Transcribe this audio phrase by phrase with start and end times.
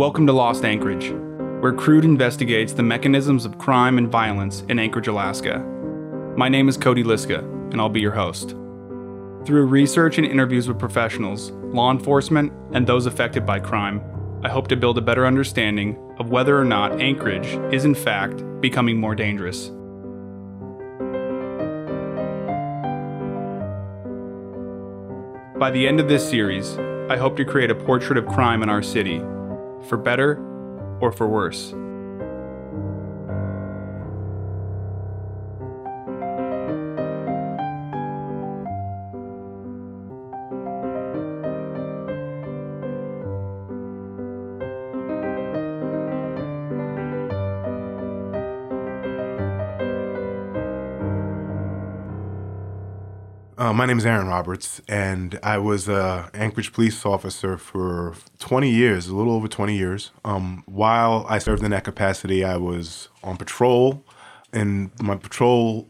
[0.00, 1.10] Welcome to Lost Anchorage,
[1.60, 5.58] where Crude investigates the mechanisms of crime and violence in Anchorage, Alaska.
[6.38, 8.52] My name is Cody Liska, and I'll be your host.
[9.44, 14.00] Through research and interviews with professionals, law enforcement, and those affected by crime,
[14.42, 18.42] I hope to build a better understanding of whether or not Anchorage is in fact
[18.62, 19.68] becoming more dangerous.
[25.58, 26.78] By the end of this series,
[27.10, 29.20] I hope to create a portrait of crime in our city,
[29.82, 30.38] for better
[31.00, 31.74] or for worse.
[53.80, 59.08] My name is Aaron Roberts, and I was a Anchorage police officer for 20 years,
[59.08, 60.10] a little over 20 years.
[60.22, 64.04] Um, while I served in that capacity, I was on patrol,
[64.52, 65.88] and my patrol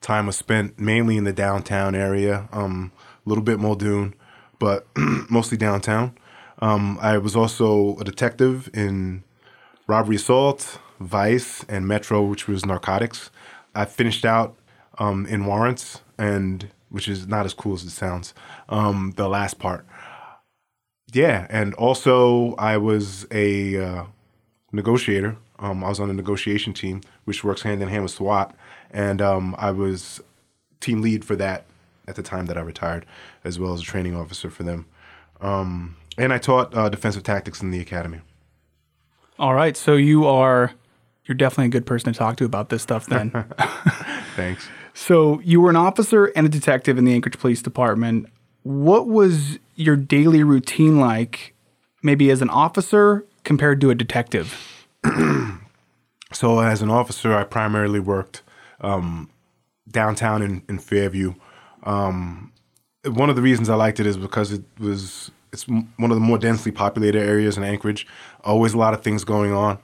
[0.00, 2.90] time was spent mainly in the downtown area, um,
[3.26, 4.14] a little bit Muldoon,
[4.58, 4.86] but
[5.30, 6.16] mostly downtown.
[6.60, 9.24] Um, I was also a detective in
[9.86, 13.30] robbery assault, vice, and metro, which was narcotics.
[13.74, 14.56] I finished out
[14.96, 18.32] um, in warrants and which is not as cool as it sounds.
[18.70, 19.84] Um, the last part,
[21.12, 24.04] yeah, and also I was a uh,
[24.72, 25.36] negotiator.
[25.58, 28.56] Um, I was on the negotiation team, which works hand in hand with SWAT,
[28.90, 30.22] and um, I was
[30.80, 31.66] team lead for that
[32.08, 33.04] at the time that I retired,
[33.44, 34.86] as well as a training officer for them.
[35.42, 38.22] Um, and I taught uh, defensive tactics in the academy.
[39.38, 40.72] All right, so you are
[41.26, 43.32] you're definitely a good person to talk to about this stuff then.
[44.34, 44.66] Thanks.
[44.96, 48.28] So you were an officer and a detective in the Anchorage Police Department.
[48.62, 51.54] What was your daily routine like,
[52.02, 54.88] maybe as an officer compared to a detective?
[56.32, 58.42] so as an officer, I primarily worked
[58.80, 59.28] um,
[59.90, 61.34] downtown in, in Fairview.
[61.82, 62.50] Um,
[63.04, 66.20] one of the reasons I liked it is because it was it's one of the
[66.20, 68.06] more densely populated areas in Anchorage.
[68.44, 69.78] Always a lot of things going on,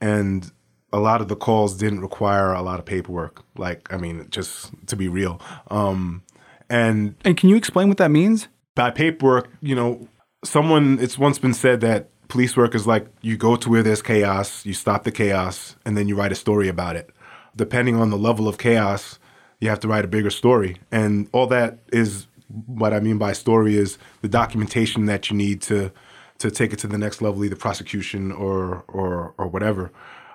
[0.00, 0.52] and
[0.92, 3.42] a lot of the calls didn't require a lot of paperwork.
[3.56, 5.40] Like, I mean, just to be real.
[5.70, 6.22] Um,
[6.68, 8.48] and and can you explain what that means?
[8.74, 10.08] By paperwork, you know,
[10.44, 14.02] someone it's once been said that police work is like you go to where there's
[14.02, 17.10] chaos, you stop the chaos, and then you write a story about it.
[17.56, 19.18] Depending on the level of chaos,
[19.60, 20.78] you have to write a bigger story.
[20.90, 22.26] And all that is
[22.66, 25.90] what I mean by story is the documentation that you need to
[26.38, 29.92] to take it to the next level, either prosecution or or or whatever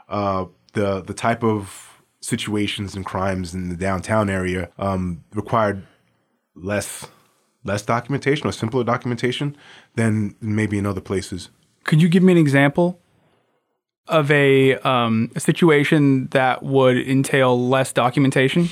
[0.09, 5.85] uh, the the type of situations and crimes in the downtown area um, required
[6.56, 7.07] less
[7.63, 9.56] less documentation or simpler documentation
[9.96, 11.50] than maybe in other places.
[11.84, 13.00] Could you give me an example
[14.07, 18.69] of a, um, a situation that would entail less documentation?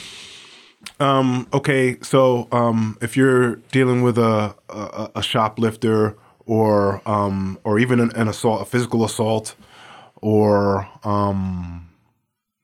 [0.99, 7.79] Um, okay, so um, if you're dealing with a, a, a shoplifter or um, or
[7.79, 9.55] even an, an, assault, a physical assault,
[10.25, 11.87] or um,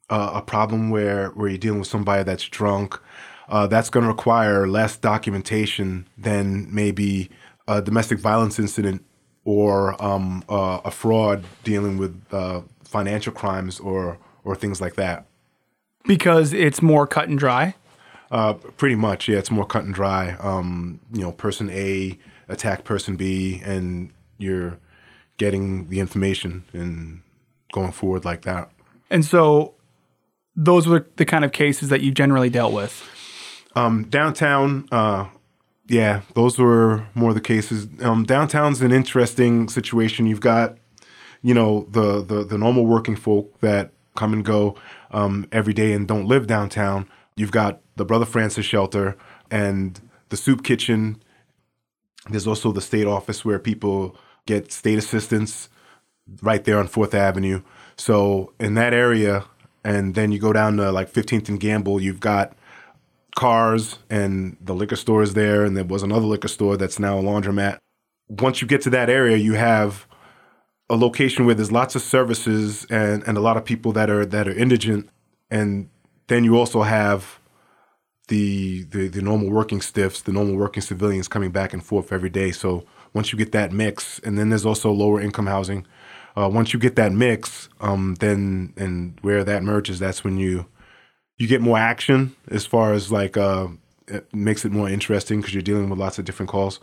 [0.09, 2.99] a, a, problem where where you're dealing with somebody that's drunk,
[3.49, 7.29] uh, that's going to require less documentation than maybe
[7.67, 9.05] a domestic violence incident
[9.45, 15.27] or um, uh, a fraud dealing with uh, financial crimes or or things like that.
[16.07, 17.75] Because it's more cut and dry.
[18.31, 19.37] Uh, pretty much, yeah.
[19.37, 20.31] It's more cut and dry.
[20.39, 22.17] Um, you know, person A
[22.49, 24.79] attack person B, and you're
[25.37, 27.21] getting the information and
[27.71, 28.71] going forward like that.
[29.09, 29.75] And so
[30.55, 33.07] those were the kind of cases that you generally dealt with.
[33.75, 35.27] Um, downtown, uh,
[35.87, 37.87] yeah, those were more the cases.
[38.01, 40.25] Um, downtown's an interesting situation.
[40.25, 40.77] You've got,
[41.41, 44.75] you know, the the, the normal working folk that come and go
[45.11, 47.07] um, every day and don't live downtown.
[47.35, 49.17] You've got the Brother Francis shelter
[49.49, 49.99] and
[50.29, 51.21] the soup kitchen.
[52.29, 55.69] There's also the state office where people get state assistance
[56.41, 57.61] right there on Fourth Avenue.
[57.97, 59.45] So in that area,
[59.83, 62.55] and then you go down to like 15th and Gambell, you've got
[63.35, 67.17] cars and the liquor store is there, and there was another liquor store that's now
[67.17, 67.77] a laundromat.
[68.29, 70.07] Once you get to that area, you have
[70.89, 74.25] a location where there's lots of services and, and a lot of people that are
[74.25, 75.09] that are indigent,
[75.49, 75.89] and
[76.27, 77.39] then you also have
[78.27, 82.29] the, the the normal working stiffs, the normal working civilians coming back and forth every
[82.29, 82.51] day.
[82.51, 85.85] So once you get that mix, and then there's also lower income housing
[86.35, 90.65] uh, once you get that mix, um, then and where that merges, that's when you
[91.37, 93.67] you get more action as far as like uh,
[94.07, 96.79] it makes it more interesting because you're dealing with lots of different calls,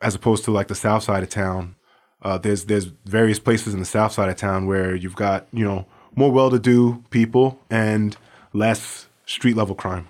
[0.00, 1.74] as opposed to like the south side of town.
[2.22, 5.64] Uh, there's there's various places in the south side of town where you've got you
[5.64, 8.16] know more well-to-do people and
[8.52, 10.08] less street level crime.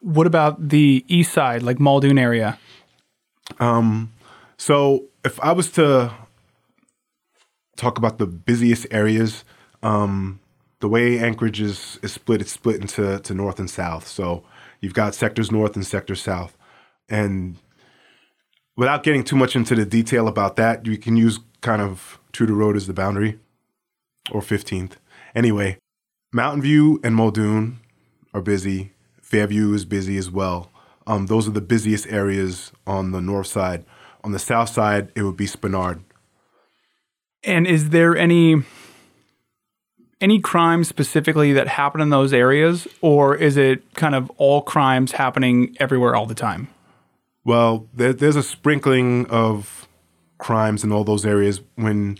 [0.00, 2.58] What about the east side, like Muldoon area?
[4.64, 6.10] So if I was to
[7.76, 9.44] talk about the busiest areas,
[9.82, 10.40] um,
[10.80, 14.08] the way Anchorage is, is split, it's split into to north and south.
[14.08, 14.42] So
[14.80, 16.56] you've got sectors north and sectors south.
[17.10, 17.56] And
[18.74, 22.54] without getting too much into the detail about that, you can use kind of Tudor
[22.54, 23.38] Road as the boundary
[24.32, 24.92] or 15th.
[25.34, 25.76] Anyway,
[26.32, 27.80] Mountain View and Muldoon
[28.32, 28.94] are busy.
[29.20, 30.72] Fairview is busy as well.
[31.06, 33.84] Um, those are the busiest areas on the north side.
[34.24, 36.00] On the south side, it would be Spenard.
[37.44, 38.62] And is there any
[40.20, 45.12] any crime specifically that happen in those areas, or is it kind of all crimes
[45.12, 46.68] happening everywhere all the time?
[47.44, 49.86] Well, there, there's a sprinkling of
[50.38, 51.60] crimes in all those areas.
[51.74, 52.18] When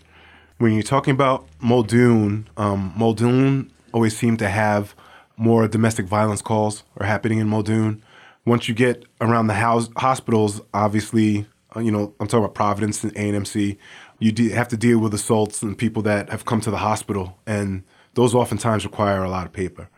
[0.59, 4.93] when you're talking about Muldoon, um, Muldoon always seemed to have
[5.37, 8.03] more domestic violence calls are happening in Muldoon.
[8.45, 13.13] Once you get around the house hospitals, obviously, you know I'm talking about Providence and
[13.15, 13.77] ANMC.
[14.19, 17.37] You de- have to deal with assaults and people that have come to the hospital,
[17.45, 17.83] and
[18.13, 19.89] those oftentimes require a lot of paper.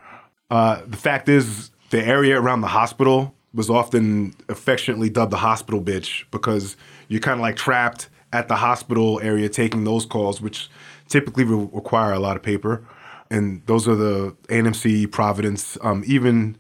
[0.49, 5.81] Uh, the fact is, the area around the hospital was often affectionately dubbed the hospital
[5.81, 6.77] bitch because
[7.07, 10.69] you're kind of like trapped at the hospital area taking those calls, which
[11.07, 12.85] typically re- require a lot of paper.
[13.29, 16.57] And those are the ANMC, Providence, um, even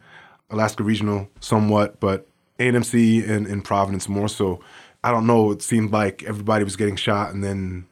[0.49, 2.27] Alaska Regional somewhat, but
[2.59, 4.59] ANMC and, and Providence more so.
[5.03, 5.51] I don't know.
[5.51, 7.87] It seemed like everybody was getting shot and then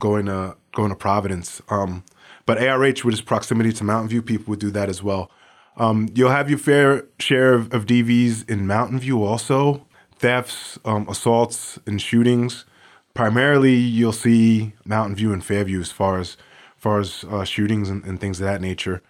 [0.00, 1.62] going to going to Providence.
[1.68, 2.04] Um,
[2.46, 5.30] but ARH, with its proximity to Mountain View, people would do that as well.
[5.76, 11.06] Um, you'll have your fair share of, of DVs in Mountain View also, thefts, um,
[11.08, 12.64] assaults, and shootings.
[13.14, 16.36] Primarily, you'll see Mountain View and Fairview as far as
[16.76, 19.02] far as uh, shootings and, and things of that nature.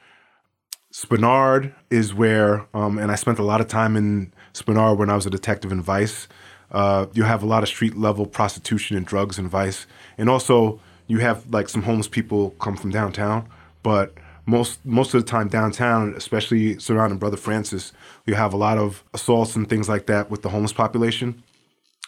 [0.92, 5.14] Spenard is where, um, and I spent a lot of time in Spenard when I
[5.14, 6.28] was a detective in Vice.
[6.70, 9.86] Uh, you have a lot of street level prostitution and drugs and Vice,
[10.16, 13.48] and also you have like some homeless people come from downtown.
[13.82, 14.14] But
[14.46, 17.92] most most of the time downtown, especially surrounding Brother Francis,
[18.26, 21.42] you have a lot of assaults and things like that with the homeless population.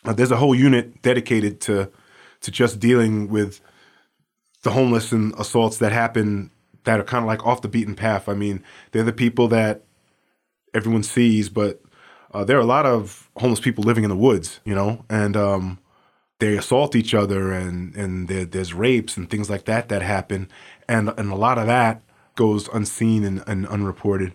[0.04, 1.90] Uh, there's a whole unit dedicated to
[2.42, 3.60] to just dealing with
[4.62, 6.50] the homeless and assaults that happen
[6.84, 8.28] that are kind of like off the beaten path.
[8.28, 8.62] I mean,
[8.92, 9.84] they're the people that
[10.74, 11.82] everyone sees, but
[12.32, 15.36] uh, there are a lot of homeless people living in the woods, you know, and
[15.36, 15.78] um,
[16.38, 20.48] they assault each other, and and there, there's rapes and things like that that happen,
[20.88, 22.02] and and a lot of that
[22.36, 24.32] goes unseen and, and unreported.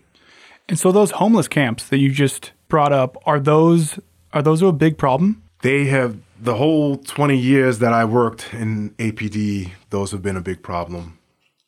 [0.68, 4.00] And so those homeless camps that you just brought up are those
[4.34, 5.44] are those a big problem?
[5.62, 10.42] They have the whole 20 years that I worked in APD; those have been a
[10.42, 11.18] big problem.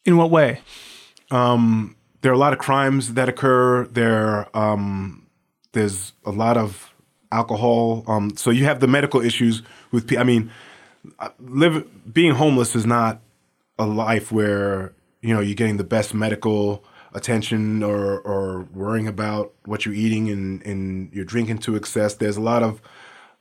[0.06, 0.62] In what way?
[2.22, 3.86] there are a lot of crimes that occur.
[3.88, 5.27] There, um,
[5.74, 6.94] there's a lot of
[7.32, 8.04] alcohol.
[8.08, 9.62] Um, so you have the medical issues
[9.92, 10.16] with.
[10.18, 10.52] I mean,
[11.20, 13.20] uh, live being homeless is not
[13.80, 16.84] a life where you know you're getting the best medical
[17.14, 22.16] attention or or worrying about what you're eating and and you're drinking to excess.
[22.16, 22.82] There's a lot of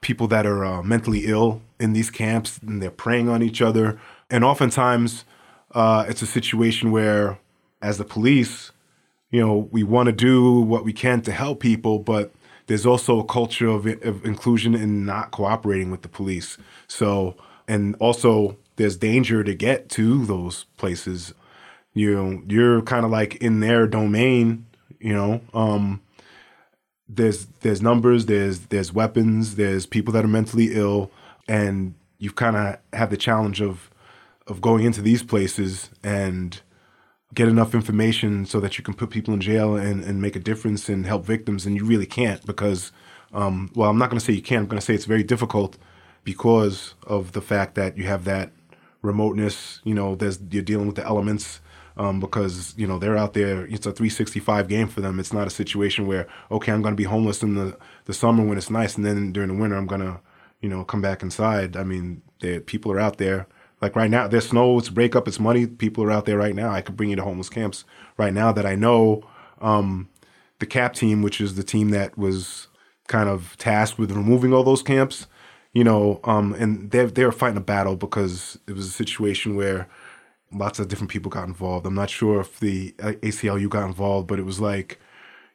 [0.01, 3.99] people that are uh, mentally ill in these camps and they're preying on each other.
[4.29, 5.25] And oftentimes,
[5.71, 7.39] uh, it's a situation where,
[7.81, 8.71] as the police,
[9.31, 12.31] you know, we want to do what we can to help people, but
[12.67, 16.57] there's also a culture of, of inclusion and not cooperating with the police.
[16.87, 17.35] So,
[17.67, 21.33] and also there's danger to get to those places.
[21.93, 24.65] You know, you're kind of like in their domain,
[24.99, 25.41] you know.
[25.53, 26.01] Um,
[27.09, 31.09] there's there's numbers, there's there's weapons, there's people that are mentally ill,
[31.47, 33.89] and you've kind of have the challenge of
[34.45, 36.61] of going into these places and
[37.33, 40.39] get enough information so that you can put people in jail and, and make a
[40.39, 42.91] difference and help victims, and you really can't because,
[43.33, 44.61] um, well, I'm not going to say you can't.
[44.61, 45.77] I'm going to say it's very difficult
[46.23, 48.51] because of the fact that you have that
[49.01, 49.81] remoteness.
[49.83, 51.59] You know, there's you're dealing with the elements
[51.97, 53.65] um, because you know they're out there.
[53.65, 55.19] It's a 365 game for them.
[55.19, 58.45] It's not a situation where okay, I'm going to be homeless in the the summer
[58.45, 60.19] when it's nice, and then during the winter I'm going to
[60.61, 61.75] you know come back inside.
[61.75, 62.21] I mean,
[62.65, 63.47] people are out there.
[63.81, 65.67] Like right now, there's snow, it's break up, it's money.
[65.67, 66.71] People are out there right now.
[66.71, 67.83] I could bring you to homeless camps
[68.17, 69.23] right now that I know.
[69.61, 70.09] Um,
[70.59, 72.67] the CAP team, which is the team that was
[73.07, 75.27] kind of tasked with removing all those camps,
[75.73, 79.55] you know, um, and they they were fighting a battle because it was a situation
[79.55, 79.87] where
[80.51, 81.85] lots of different people got involved.
[81.85, 84.99] I'm not sure if the uh, ACLU got involved, but it was like,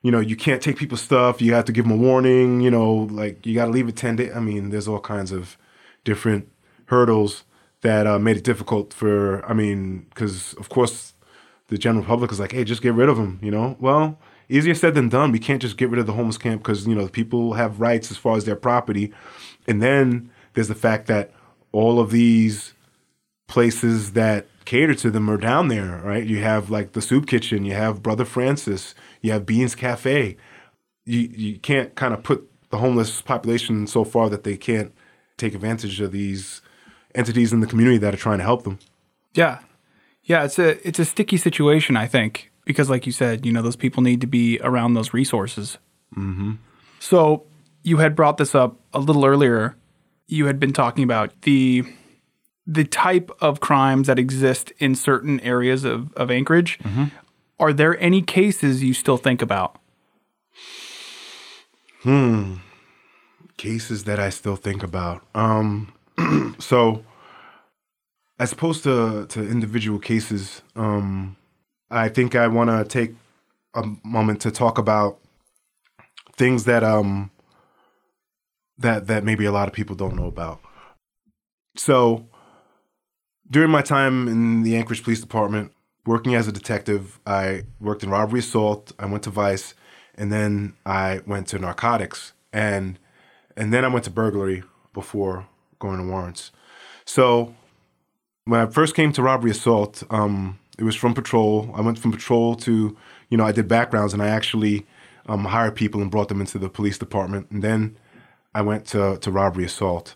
[0.03, 1.43] you know, you can't take people's stuff.
[1.43, 2.61] You have to give them a warning.
[2.61, 4.33] You know, like you got to leave it ten days.
[4.35, 5.59] I mean, there's all kinds of
[6.05, 6.49] different
[6.87, 7.45] hurdles
[7.83, 9.45] that uh, made it difficult for.
[9.45, 11.15] I mean, because of course
[11.69, 13.39] the general public is like, hey, just get rid of them.
[13.43, 15.33] You know, well, easier said than done.
[15.33, 18.11] We can't just get rid of the homeless camp because you know people have rights
[18.11, 19.13] as far as their property,
[19.67, 21.33] and then there's the fact that
[21.73, 22.75] all of these
[23.49, 26.25] places that cater to them are down there, right?
[26.25, 30.37] You have like the soup kitchen, you have Brother Francis, you have Beans Cafe.
[31.05, 34.93] You you can't kind of put the homeless population so far that they can't
[35.37, 36.62] take advantage of these
[37.15, 38.79] entities in the community that are trying to help them.
[39.35, 39.61] Yeah.
[40.25, 43.63] Yeah, it's a it's a sticky situation, I think, because like you said, you know,
[43.63, 45.79] those people need to be around those resources.
[46.17, 46.53] Mm-hmm.
[47.01, 47.45] So
[47.83, 49.77] you had brought this up a little earlier.
[50.29, 51.85] You had been talking about the
[52.67, 56.79] the type of crimes that exist in certain areas of, of Anchorage.
[57.59, 59.79] Are there any cases you still think about?
[62.03, 62.57] Hmm.
[63.57, 65.25] Cases that I still think about.
[65.35, 65.93] Um,
[66.59, 67.05] so
[68.39, 71.37] as opposed to, to individual cases, um,
[71.91, 73.15] I think I want to take
[73.75, 75.19] a moment to talk about
[76.37, 77.31] things that um
[78.79, 80.61] that that maybe a lot of people don't know about.
[81.77, 82.27] So
[83.51, 85.73] during my time in the Anchorage Police Department,
[86.07, 89.75] working as a detective, I worked in robbery assault, I went to Vice,
[90.15, 92.99] and then I went to narcotics and
[93.57, 94.63] and then I went to burglary
[94.95, 95.47] before
[95.83, 96.53] going to warrants.
[97.05, 97.55] So
[98.45, 101.71] when I first came to robbery assault, um, it was from patrol.
[101.75, 102.97] I went from patrol to,
[103.29, 104.87] you know, I did backgrounds and I actually
[105.27, 107.51] um, hired people and brought them into the police department.
[107.51, 107.97] And then
[108.55, 110.15] I went to, to robbery assault.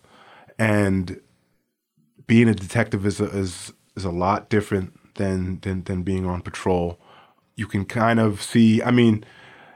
[0.58, 1.20] And
[2.26, 6.42] being a detective is a, is is a lot different than, than than being on
[6.42, 6.99] patrol.
[7.56, 8.82] You can kind of see.
[8.82, 9.25] I mean,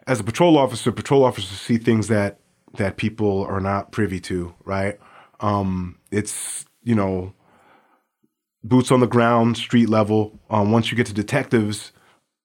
[0.06, 2.40] as a patrol officer, patrol officers see things that
[2.74, 4.54] that people are not privy to.
[4.64, 4.98] Right?
[5.40, 7.34] Um, it's you know
[8.62, 10.38] boots on the ground, street level.
[10.50, 11.92] Um, once you get to detectives,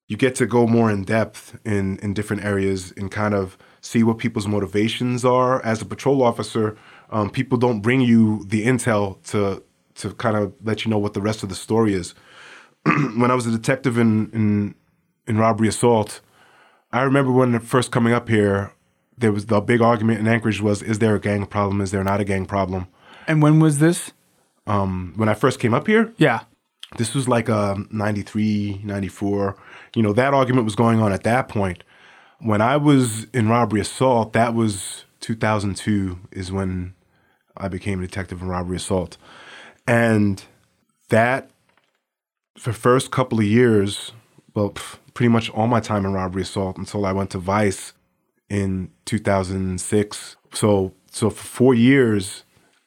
[0.07, 4.03] you get to go more in depth in in different areas and kind of see
[4.03, 5.63] what people's motivations are.
[5.63, 6.77] As a patrol officer,
[7.09, 9.63] um, people don't bring you the intel to
[9.95, 12.13] to kind of let you know what the rest of the story is.
[12.83, 14.75] when I was a detective in in
[15.27, 16.21] in robbery assault,
[16.91, 18.74] I remember when first coming up here,
[19.17, 21.81] there was the big argument in Anchorage was is there a gang problem?
[21.81, 22.87] Is there not a gang problem?
[23.27, 24.11] And when was this?
[24.67, 26.41] Um, when I first came up here, Yeah.
[26.97, 29.55] this was like um, 93, 94.
[29.95, 31.83] You know, that argument was going on at that point.
[32.39, 36.93] When I was in robbery assault, that was 2002 is when
[37.57, 39.17] I became a detective in robbery assault.
[39.87, 40.43] And
[41.09, 41.49] that,
[42.57, 44.11] for first couple of years,
[44.53, 47.93] well, pff, pretty much all my time in robbery assault until I went to Vice
[48.49, 50.35] in 2006.
[50.53, 52.43] So, so for four years,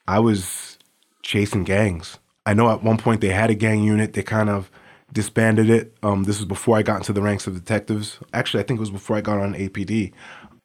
[0.07, 0.79] I was
[1.23, 2.19] chasing gangs.
[2.47, 4.15] I know at one point they had a gang unit.
[4.15, 4.71] They kind of
[5.13, 5.97] disbanded it.
[6.03, 8.19] Um, this was before I got into the ranks of detectives.
[8.33, 10.13] Actually, I think it was before I got on APD.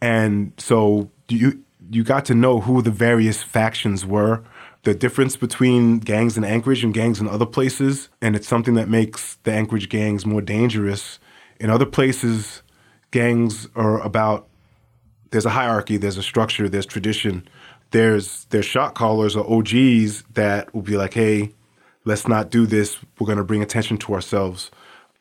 [0.01, 4.43] And so you you got to know who the various factions were,
[4.83, 8.89] the difference between gangs in Anchorage and gangs in other places, and it's something that
[8.89, 11.19] makes the Anchorage gangs more dangerous.
[11.59, 12.63] In other places,
[13.11, 14.47] gangs are about
[15.33, 17.47] there's a hierarchy, there's a structure, there's tradition.
[17.89, 21.53] There's there's shot callers or OGs that will be like, hey,
[22.05, 22.99] let's not do this.
[23.19, 24.69] We're gonna bring attention to ourselves.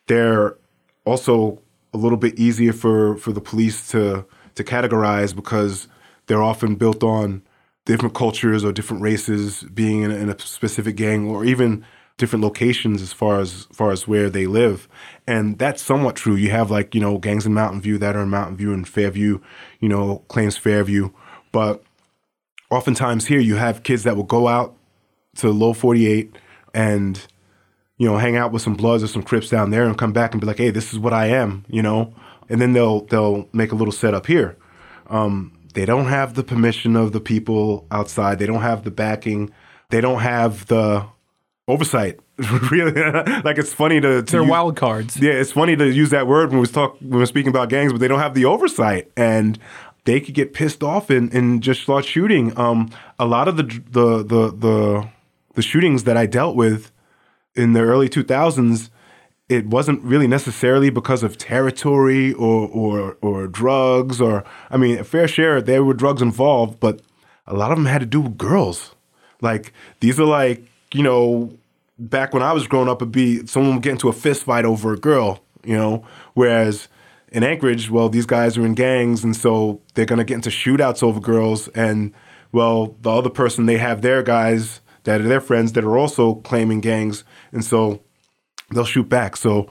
[0.05, 0.55] They're
[1.03, 1.63] also
[1.95, 5.87] a little bit easier for for the police to to categorize because
[6.27, 7.41] they're often built on
[7.85, 11.83] different cultures or different races being in, in a specific gang or even
[12.17, 14.87] different locations as far as far as where they live.
[15.27, 16.35] And that's somewhat true.
[16.35, 18.87] You have like you know gangs in mountain view that are in mountain view and
[18.87, 19.39] fairview
[19.79, 21.09] you know claims fairview.
[21.51, 21.83] But
[22.69, 24.75] oftentimes here you have kids that will go out
[25.37, 26.35] to low 48
[26.73, 27.25] and
[27.97, 30.31] you know hang out with some bloods or some crips down there and come back
[30.31, 32.13] and be like hey this is what i am you know?
[32.49, 34.57] And then they'll they'll make a little setup here.
[35.07, 38.39] Um, they don't have the permission of the people outside.
[38.39, 39.51] They don't have the backing.
[39.89, 41.05] They don't have the
[41.67, 42.19] oversight
[42.71, 42.91] really
[43.43, 45.17] like it's funny to, to They're use- wild cards.
[45.17, 47.91] yeah, it's funny to use that word when we talk when we're speaking about gangs,
[47.93, 49.57] but they don't have the oversight, and
[50.05, 52.57] they could get pissed off and, and just start shooting.
[52.57, 52.89] Um,
[53.19, 55.09] a lot of the the the the
[55.55, 56.91] the shootings that I dealt with
[57.55, 58.89] in the early two thousands,
[59.47, 65.03] it wasn't really necessarily because of territory or or or drugs or I mean, a
[65.03, 67.01] fair share there were drugs involved, but
[67.47, 68.95] a lot of them had to do with girls.
[69.39, 71.57] Like these are like you know
[71.97, 74.65] back when I was growing up, it'd be someone would get into a fist fight
[74.65, 76.05] over a girl, you know.
[76.33, 76.87] Whereas
[77.31, 81.03] in Anchorage, well, these guys are in gangs, and so they're gonna get into shootouts
[81.03, 81.67] over girls.
[81.69, 82.13] And
[82.51, 86.35] well, the other person they have their guys that are their friends that are also
[86.35, 88.01] claiming gangs, and so
[88.71, 89.35] they'll shoot back.
[89.35, 89.69] So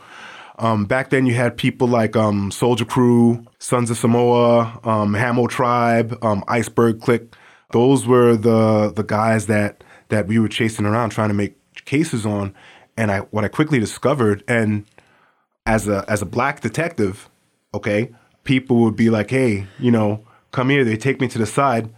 [0.58, 5.46] um, back then, you had people like um, Soldier Crew, Sons of Samoa, um, Hamo
[5.46, 7.34] Tribe, um, Iceberg Click.
[7.72, 9.82] Those were the the guys that
[10.12, 12.54] that we were chasing around trying to make cases on.
[12.96, 14.84] And I what I quickly discovered, and
[15.64, 17.28] as a as a black detective,
[17.72, 18.14] okay,
[18.44, 21.90] people would be like, "Hey, you know, come here." They take me to the side.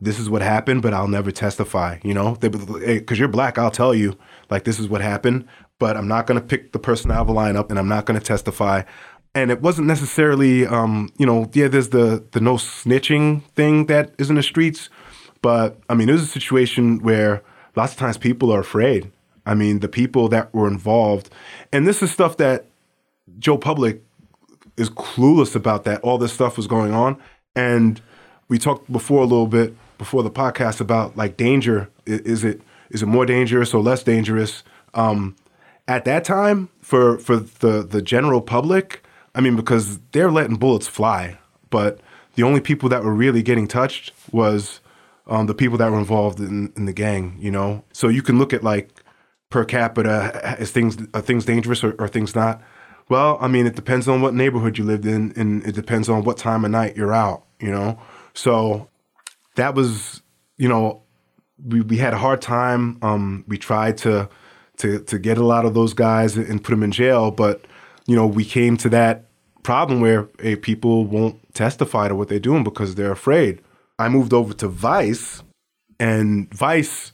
[0.00, 1.98] This is what happened, but I'll never testify.
[2.02, 4.16] You know, because you're black, I'll tell you
[4.48, 5.46] like this is what happened,
[5.78, 8.06] but I'm not going to pick the person out of a lineup, and I'm not
[8.06, 8.82] going to testify.
[9.34, 14.14] And it wasn't necessarily, um, you know, yeah, there's the the no snitching thing that
[14.18, 14.88] is in the streets,
[15.42, 17.42] but I mean, it was a situation where
[17.76, 19.10] lots of times people are afraid.
[19.44, 21.28] I mean, the people that were involved,
[21.72, 22.66] and this is stuff that
[23.38, 24.02] Joe Public
[24.76, 27.20] is clueless about that all this stuff was going on.
[27.54, 28.00] And
[28.48, 31.90] we talked before a little bit before the podcast about like danger.
[32.06, 34.62] Is it is it more dangerous or less dangerous?
[34.94, 35.36] Um,
[35.88, 40.86] at that time, for for the the general public, I mean, because they're letting bullets
[40.86, 41.38] fly,
[41.70, 42.00] but
[42.34, 44.80] the only people that were really getting touched was
[45.26, 47.36] um, the people that were involved in, in the gang.
[47.38, 49.02] You know, so you can look at like
[49.50, 52.62] per capita, is things are things dangerous or, or things not?
[53.08, 56.24] Well, I mean, it depends on what neighborhood you lived in, and it depends on
[56.24, 57.44] what time of night you're out.
[57.60, 57.98] You know,
[58.34, 58.88] so
[59.56, 60.22] that was,
[60.56, 61.02] you know,
[61.64, 62.98] we, we had a hard time.
[63.02, 64.28] Um, we tried to
[64.78, 67.64] to to get a lot of those guys and put them in jail, but
[68.06, 69.26] you know, we came to that
[69.62, 73.60] problem where hey, people won't testify to what they're doing because they're afraid.
[74.02, 75.42] I moved over to Vice,
[76.00, 77.12] and Vice,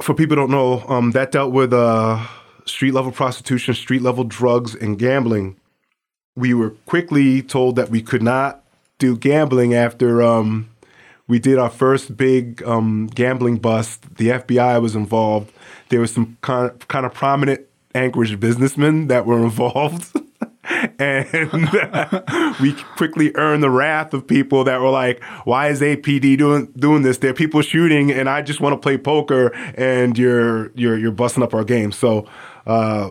[0.00, 2.26] for people don't know, um, that dealt with uh,
[2.64, 5.56] street level prostitution, street level drugs, and gambling.
[6.36, 8.64] We were quickly told that we could not
[8.98, 10.70] do gambling after um,
[11.28, 14.16] we did our first big um, gambling bust.
[14.16, 15.52] The FBI was involved.
[15.90, 17.60] There was some kind of, kind of prominent
[17.94, 20.16] Anchorage businessmen that were involved.
[20.98, 26.72] and we quickly earned the wrath of people that were like, "Why is APD doing
[26.76, 27.18] doing this?
[27.18, 31.12] There are people shooting, and I just want to play poker, and you're you're you're
[31.12, 32.26] busting up our game." So
[32.66, 33.10] uh,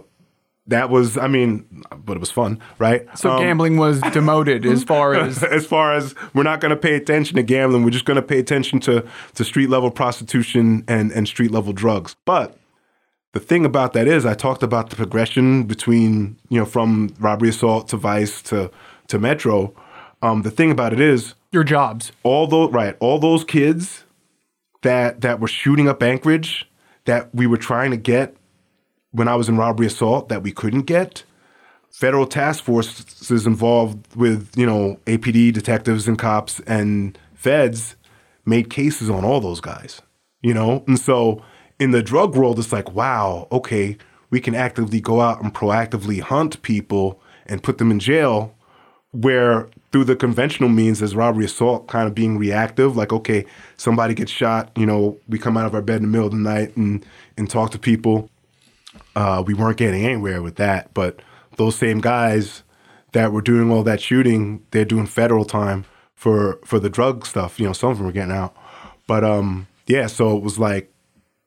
[0.67, 3.07] that was, I mean, but it was fun, right?
[3.17, 6.77] So um, gambling was demoted as far as as far as we're not going to
[6.77, 7.83] pay attention to gambling.
[7.83, 11.73] We're just going to pay attention to to street level prostitution and and street level
[11.73, 12.15] drugs.
[12.25, 12.57] But
[13.35, 17.49] the thing about that is, I talked about the progression between you know from robbery
[17.49, 18.71] assault to vice to
[19.09, 19.73] to metro.
[20.21, 22.13] Um, the thing about it is your jobs.
[22.23, 24.05] All those right, all those kids
[24.83, 26.65] that that were shooting up Anchorage
[27.03, 28.37] that we were trying to get
[29.11, 31.25] when I was in robbery assault that we couldn't get.
[31.91, 37.95] Federal task forces involved with, you know, APD detectives and cops and feds
[38.45, 40.01] made cases on all those guys,
[40.41, 40.83] you know?
[40.87, 41.41] And so
[41.79, 43.97] in the drug world, it's like, wow, okay,
[44.29, 48.53] we can actively go out and proactively hunt people and put them in jail.
[49.11, 53.45] Where through the conventional means, as robbery assault, kind of being reactive, like, okay,
[53.77, 56.33] somebody gets shot, you know, we come out of our bed in the middle of
[56.33, 57.05] the night and,
[57.37, 58.29] and talk to people
[59.15, 60.93] uh, we weren't getting anywhere with that.
[60.93, 61.21] But
[61.57, 62.63] those same guys
[63.13, 67.59] that were doing all that shooting, they're doing federal time for for the drug stuff.
[67.59, 68.55] You know, some of them were getting out.
[69.07, 70.91] But um, yeah, so it was like,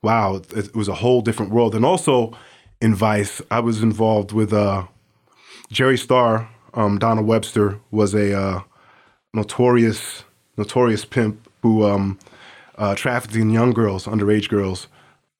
[0.08, 1.74] wow, it, was a whole different world.
[1.74, 2.32] And also
[2.80, 4.86] in Vice, I was involved with uh,
[5.70, 6.48] Jerry Starr.
[6.72, 8.62] Um, Donald Webster was a uh,
[9.34, 10.24] notorious
[10.56, 12.18] notorious pimp who um,
[12.78, 14.88] uh, trafficked in young girls, underage girls.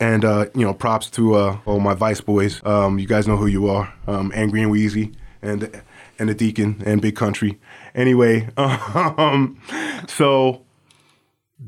[0.01, 2.61] And uh, you know, props to uh, all my Vice boys.
[2.67, 3.93] Um, you guys know who you are.
[4.07, 5.83] Um, Angry and Wheezy, and
[6.19, 7.59] and the Deacon and Big Country.
[7.95, 9.59] Anyway, um,
[10.07, 10.63] so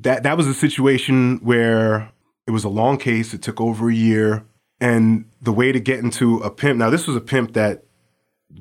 [0.03, 2.13] that that was a situation where
[2.51, 3.33] it was a long case.
[3.33, 4.45] It took over a year,
[4.81, 6.79] and the way to get into a pimp.
[6.79, 7.85] Now, this was a pimp that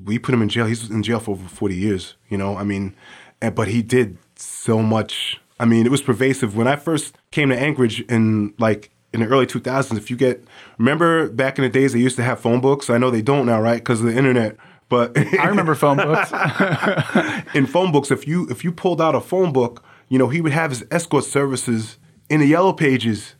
[0.04, 0.66] we put him in jail.
[0.66, 2.14] He's in jail for over forty years.
[2.28, 2.94] You know, I mean,
[3.42, 5.40] and, but he did so much.
[5.58, 6.56] I mean, it was pervasive.
[6.56, 10.44] When I first came to Anchorage in like in the early 2000s, if you get,
[10.78, 12.88] remember back in the days they used to have phone books?
[12.88, 13.78] I know they don't now, right?
[13.78, 14.56] Because of the internet.
[14.88, 16.30] But I remember phone books.
[17.56, 20.40] in phone books, if you if you pulled out a phone book, you know he
[20.40, 21.98] would have his escort services
[22.28, 23.34] in the yellow pages,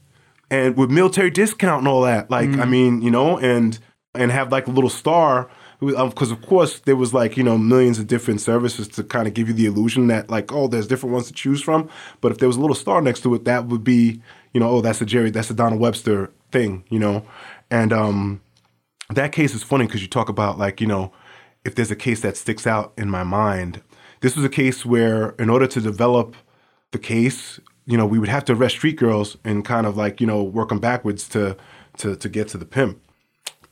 [0.51, 2.31] and with military discount and all that.
[2.31, 2.61] Like mm.
[2.61, 3.79] I mean, you know, and
[4.15, 7.99] and have like a little star because of course there was like you know millions
[7.99, 11.15] of different services to kind of give you the illusion that like oh there's different
[11.15, 11.89] ones to choose from
[12.21, 14.21] but if there was a little star next to it that would be
[14.53, 17.25] you know, oh, that's a Jerry, that's a donald Webster thing, you know,
[17.71, 18.41] and um,
[19.11, 21.13] that case is funny because you talk about like, you know,
[21.65, 23.83] if there's a case that sticks out in my mind,
[24.21, 26.35] this was a case where in order to develop
[26.91, 27.61] the case,
[27.91, 30.43] you know, we would have to arrest street girls and kind of like, you know,
[30.43, 31.57] work them backwards to
[31.99, 33.01] to to get to the pimp.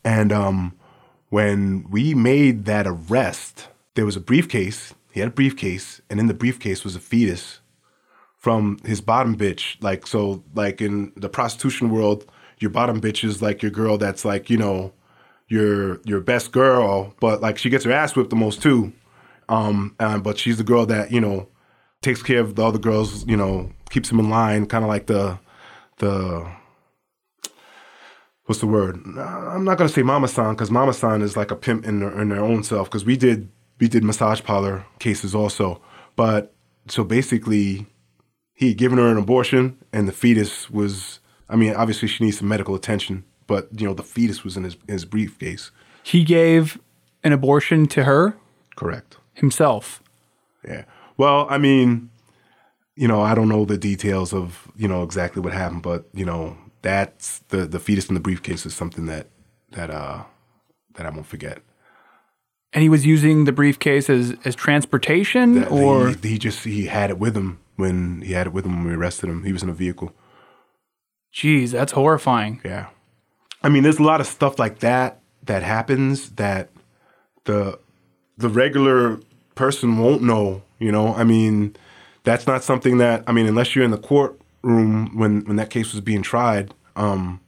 [0.05, 0.79] And um
[1.31, 4.95] when we made that arrest, there was a briefcase.
[5.13, 7.61] He had a briefcase, and in the briefcase was a fetus
[8.37, 9.77] from his bottom bitch.
[9.83, 12.25] Like so, like in the prostitution world,
[12.59, 14.93] your bottom bitch is like your girl that's like you know
[15.49, 18.93] your your best girl, but like she gets her ass whipped the most too.
[19.49, 21.49] Um, uh, but she's the girl that you know
[22.03, 23.27] takes care of the other girls.
[23.27, 25.39] You know, keeps him in line, kind of like the
[25.99, 26.47] the
[28.45, 28.97] what's the word?
[29.19, 32.21] I'm not gonna say mama san because mama san is like a pimp in their,
[32.21, 32.89] in their own self.
[32.89, 35.81] Because we did we did massage parlor cases also,
[36.17, 36.55] but
[36.89, 37.87] so basically
[38.55, 41.21] he had given her an abortion and the fetus was.
[41.51, 44.65] I mean, obviously she needs some medical attention, but you know the fetus was in
[44.65, 45.71] his his briefcase.
[46.03, 46.79] He gave
[47.25, 48.37] an abortion to her
[48.77, 49.17] Correct.
[49.35, 50.03] himself.
[50.67, 50.85] Yeah.
[51.17, 52.11] Well, I mean,
[52.99, 56.25] you know, I don't know the details of you know exactly what happened, but you
[56.25, 59.29] know, that's the the fetus in the briefcase is something that
[59.71, 60.25] that uh
[60.95, 61.63] that I won't forget.
[62.73, 66.87] And he was using the briefcase as, as transportation That or he, he just he
[66.87, 69.45] had it with him when he had it with him when we arrested him.
[69.45, 70.13] He was in a vehicle.
[71.33, 72.61] geez, that's horrifying.
[72.65, 72.89] Yeah.
[73.63, 76.71] I mean, there's a lot of stuff like that that happens that
[77.45, 77.79] the
[78.37, 79.21] the regular
[79.55, 81.15] person won't know, you know?
[81.15, 81.77] I mean,
[82.29, 85.93] that's not something that I mean, unless you're in the courtroom when when that case
[85.93, 87.41] was being tried, um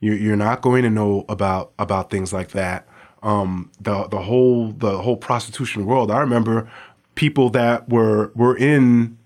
[0.00, 2.88] you you're not going to know about about things like that.
[3.22, 6.10] Um the the whole the whole prostitution world.
[6.10, 6.68] I remember
[7.14, 9.16] people that were were in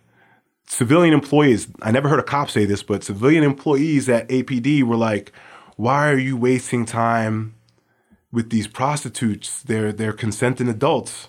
[0.66, 4.97] civilian employees, I never heard a cop say this, but civilian employees at APD were
[4.97, 5.33] like,
[5.77, 7.55] "Why are you wasting time
[8.33, 9.62] with these prostitutes?
[9.62, 11.29] They're they're consenting adults."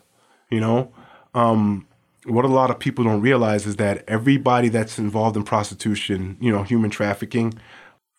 [0.50, 0.92] You know,
[1.34, 1.88] um,
[2.26, 6.52] what a lot of people don't realize is that everybody that's involved in prostitution, you
[6.52, 7.54] know, human trafficking,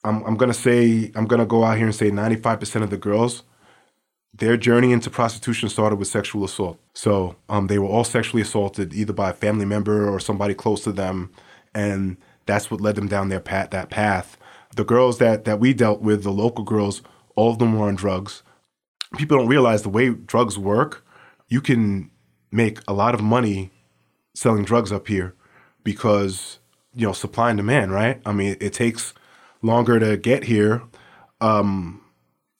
[0.04, 3.42] I'm I'm gonna say I'm gonna go out here and say 95% of the girls
[4.38, 6.78] their journey into prostitution started with sexual assault.
[6.94, 10.82] So um, they were all sexually assaulted either by a family member or somebody close
[10.84, 11.30] to them,
[11.74, 13.70] and that's what led them down their path.
[13.70, 14.36] That path.
[14.74, 17.02] The girls that that we dealt with, the local girls,
[17.34, 18.42] all of them were on drugs.
[19.16, 21.04] People don't realize the way drugs work.
[21.48, 22.10] You can
[22.52, 23.70] make a lot of money
[24.36, 25.34] selling drugs up here
[25.82, 26.58] because
[26.94, 28.20] you know supply and demand, right?
[28.24, 29.14] I mean, it takes
[29.62, 30.82] longer to get here.
[31.40, 32.02] Um,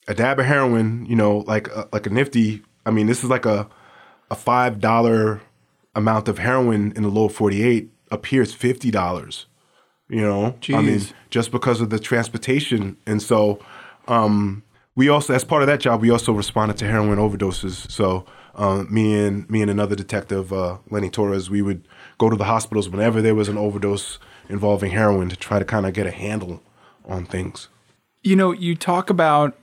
[0.07, 2.63] a dab of heroin, you know, like a, like a nifty.
[2.85, 3.67] I mean, this is like a
[4.29, 5.41] a five dollar
[5.95, 7.89] amount of heroin in the lower forty eight.
[8.09, 9.45] Up here, it's fifty dollars.
[10.09, 13.59] You know, I mean, just because of the transportation, and so
[14.07, 14.63] um,
[14.95, 17.91] we also, as part of that job, we also responded to heroin overdoses.
[17.91, 18.25] So
[18.57, 22.45] um, me and me and another detective, uh, Lenny Torres, we would go to the
[22.45, 26.11] hospitals whenever there was an overdose involving heroin to try to kind of get a
[26.11, 26.61] handle
[27.05, 27.69] on things.
[28.23, 29.55] You know, you talk about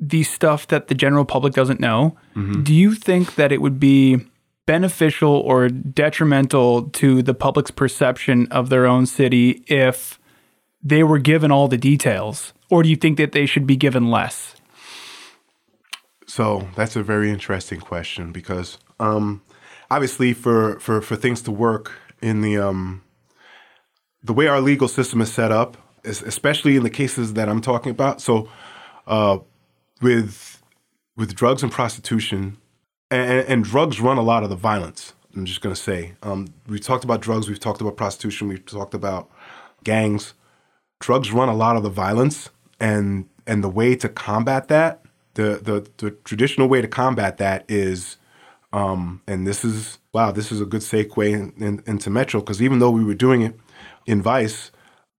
[0.00, 2.16] the stuff that the general public doesn't know.
[2.62, 4.26] Do you think that it would be
[4.66, 10.18] beneficial or detrimental to the public's perception of their own city if
[10.82, 12.52] they were given all the details?
[12.70, 14.54] Or do you think that they should be given less?
[16.30, 19.42] So that's a very interesting question because um,
[19.90, 21.90] obviously for, for, for things to work
[22.22, 23.02] in the um,
[24.22, 27.90] the way our legal system is set up, especially in the cases that I'm talking
[27.90, 28.20] about.
[28.20, 28.48] So
[29.08, 29.38] uh,
[30.00, 30.62] with
[31.16, 32.58] with drugs and prostitution,
[33.10, 35.14] and, and drugs run a lot of the violence.
[35.34, 38.94] I'm just gonna say um, we talked about drugs, we've talked about prostitution, we've talked
[38.94, 39.28] about
[39.82, 40.34] gangs.
[41.00, 45.02] Drugs run a lot of the violence, and and the way to combat that,
[45.34, 48.16] the the, the traditional way to combat that is
[48.72, 52.62] um, and this is wow, this is a good segue in, in, into Metro because
[52.62, 53.58] even though we were doing it
[54.06, 54.70] in Vice,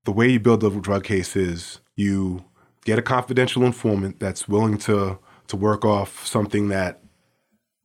[0.05, 2.45] the way you build a drug case is you
[2.85, 7.01] get a confidential informant that's willing to to work off something that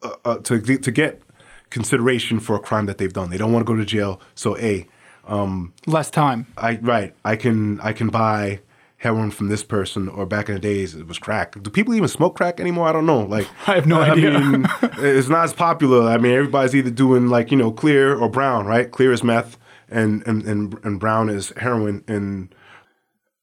[0.02, 1.22] uh, uh, to to get
[1.70, 3.30] consideration for a crime that they've done.
[3.30, 4.86] They don't want to go to jail, so a
[5.26, 6.46] um, Less time.
[6.56, 7.12] I right.
[7.24, 8.60] I can I can buy
[8.98, 11.60] heroin from this person, or back in the days it was crack.
[11.62, 12.88] Do people even smoke crack anymore?
[12.88, 13.20] I don't know.
[13.20, 14.38] Like I have no idea.
[14.38, 14.66] mean,
[14.98, 16.08] it's not as popular.
[16.08, 18.90] I mean, everybody's either doing like you know clear or brown, right?
[18.90, 22.04] Clear is meth, and and and, and brown is heroin.
[22.08, 22.54] And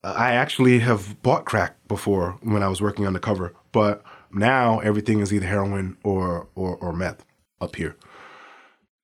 [0.03, 5.33] I actually have bought crack before when I was working undercover, but now everything is
[5.33, 7.25] either heroin or or, or meth
[7.61, 7.95] up here.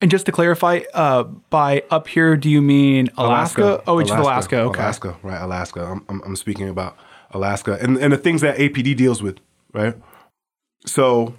[0.01, 3.83] And just to clarify, uh, by up here, do you mean Alaska?
[3.85, 4.59] Oh, it's Alaska.
[4.61, 4.79] Okay.
[4.79, 5.41] Alaska, right?
[5.41, 5.83] Alaska.
[5.83, 6.97] I'm, I'm, I'm speaking about
[7.31, 9.39] Alaska and, and the things that APD deals with,
[9.73, 9.95] right?
[10.85, 11.35] So,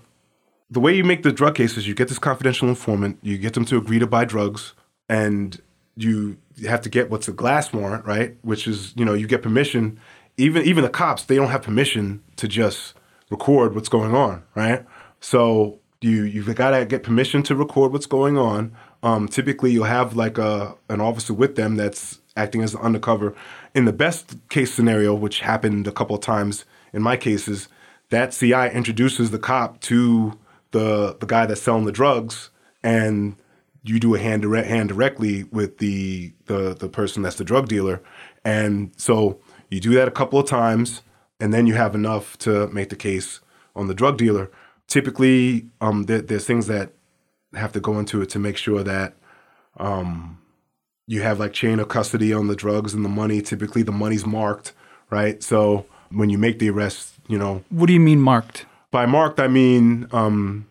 [0.71, 3.65] the way you make the drug cases, you get this confidential informant, you get them
[3.65, 4.75] to agree to buy drugs,
[5.09, 5.61] and
[5.97, 6.37] you
[6.69, 8.37] have to get what's a glass warrant, right?
[8.43, 9.99] Which is you know you get permission.
[10.37, 12.95] Even even the cops they don't have permission to just
[13.31, 14.85] record what's going on, right?
[15.21, 18.75] So you you've got to get permission to record what's going on.
[19.03, 23.35] Um, typically, you'll have like a an officer with them that's acting as an undercover.
[23.75, 27.69] In the best case scenario, which happened a couple of times in my cases,
[28.11, 30.39] that CI introduces the cop to
[30.71, 32.51] the the guy that's selling the drugs,
[32.83, 33.37] and
[33.83, 37.69] you do a hand direct hand directly with the the the person that's the drug
[37.69, 38.03] dealer,
[38.45, 41.03] and so you do that a couple of times,
[41.39, 43.41] and then you have enough to make the case
[43.77, 44.51] on the drug dealer.
[44.91, 46.93] Typically, um, there, there's things that
[47.55, 49.15] have to go into it to make sure that
[49.77, 50.39] um,
[51.07, 53.41] you have like chain of custody on the drugs and the money.
[53.41, 54.73] Typically, the money's marked,
[55.09, 55.43] right?
[55.43, 57.63] So when you make the arrest, you know.
[57.71, 58.67] What do you mean marked?
[58.91, 60.67] By marked, I mean, um,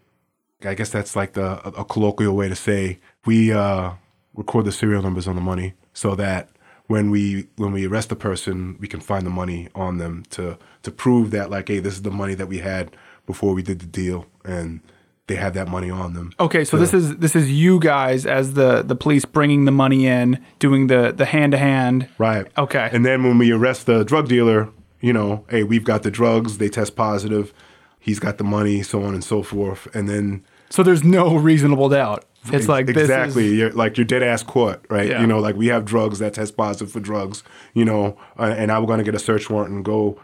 [0.66, 3.92] I guess that's like the a, a colloquial way to say we uh,
[4.34, 6.50] record the serial numbers on the money so that
[6.88, 10.58] when we when we arrest a person, we can find the money on them to
[10.84, 12.96] to prove that like, hey, this is the money that we had
[13.30, 14.80] before we did the deal, and
[15.28, 16.34] they had that money on them.
[16.40, 20.08] Okay, so this is this is you guys as the the police bringing the money
[20.08, 22.10] in, doing the the hand to hand.
[22.18, 22.48] Right.
[22.58, 22.90] Okay.
[22.92, 26.58] And then when we arrest the drug dealer, you know, hey, we've got the drugs,
[26.58, 27.54] they test positive,
[28.00, 31.90] he's got the money, so on and so forth, and then So there's no reasonable
[31.90, 32.26] doubt.
[32.52, 35.10] It's like this is- exactly you're, like you're dead ass caught, right?
[35.10, 35.22] Yeah.
[35.22, 37.44] You know, like we have drugs that test positive for drugs,
[37.76, 40.18] you know, uh, and we're going to get a search warrant and go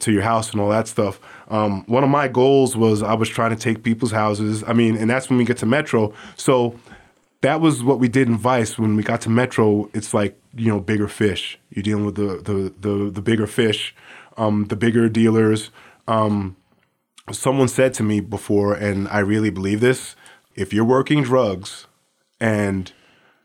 [0.00, 1.20] to your house and all that stuff.
[1.48, 4.62] Um, one of my goals was I was trying to take people's houses.
[4.66, 6.12] I mean, and that's when we get to Metro.
[6.36, 6.78] So
[7.40, 8.78] that was what we did in Vice.
[8.78, 11.58] When we got to Metro, it's like you know bigger fish.
[11.70, 13.94] You're dealing with the the the, the bigger fish,
[14.36, 15.70] um, the bigger dealers.
[16.06, 16.56] Um,
[17.30, 20.16] someone said to me before, and I really believe this:
[20.54, 21.86] if you're working drugs
[22.40, 22.92] and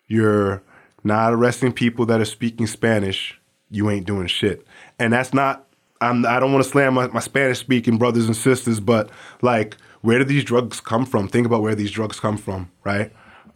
[0.07, 0.63] you're
[1.03, 4.65] not arresting people that are speaking Spanish, you ain't doing shit.
[4.99, 5.67] And that's not.
[6.03, 9.09] I'm, I don't want to slam my, my Spanish speaking brothers and sisters, but
[9.41, 11.27] like, where do these drugs come from?
[11.27, 13.11] Think about where these drugs come from, right?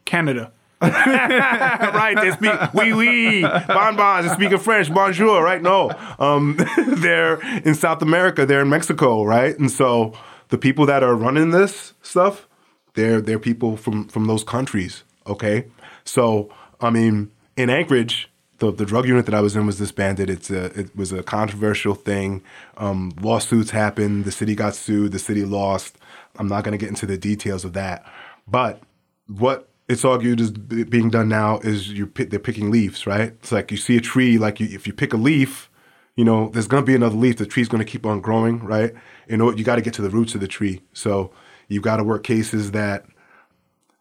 [0.05, 0.51] Canada.
[0.81, 2.15] right.
[2.21, 4.27] They speak oui oui, bonbons.
[4.27, 5.43] They speak in French, bonjour.
[5.43, 5.59] Right?
[5.59, 6.55] No, um,
[6.87, 8.45] they're in South America.
[8.45, 9.57] They're in Mexico, right?
[9.57, 10.13] And so
[10.49, 12.47] the people that are running this stuff,
[12.93, 15.03] they're they're people from from those countries.
[15.25, 15.65] Okay,
[16.03, 18.29] so I mean, in Anchorage.
[18.59, 20.29] The, the drug unit that I was in was disbanded.
[20.29, 22.41] It's a it was a controversial thing.
[22.77, 24.25] Um, lawsuits happened.
[24.25, 25.11] The city got sued.
[25.11, 25.97] The city lost.
[26.37, 28.05] I'm not going to get into the details of that.
[28.47, 28.81] But
[29.27, 33.29] what it's argued is being done now is you pick, they're picking leaves, right?
[33.29, 35.69] It's like you see a tree, like you, if you pick a leaf,
[36.15, 37.37] you know, there's going to be another leaf.
[37.37, 38.93] The tree's going to keep on growing, right?
[39.27, 40.81] You know, you got to get to the roots of the tree.
[40.93, 41.31] So
[41.67, 43.05] you've got to work cases that,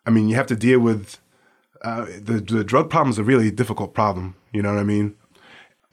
[0.07, 1.19] I mean, you have to deal with
[1.83, 4.35] uh, the the drug problem is a really difficult problem.
[4.57, 5.15] You know what I mean?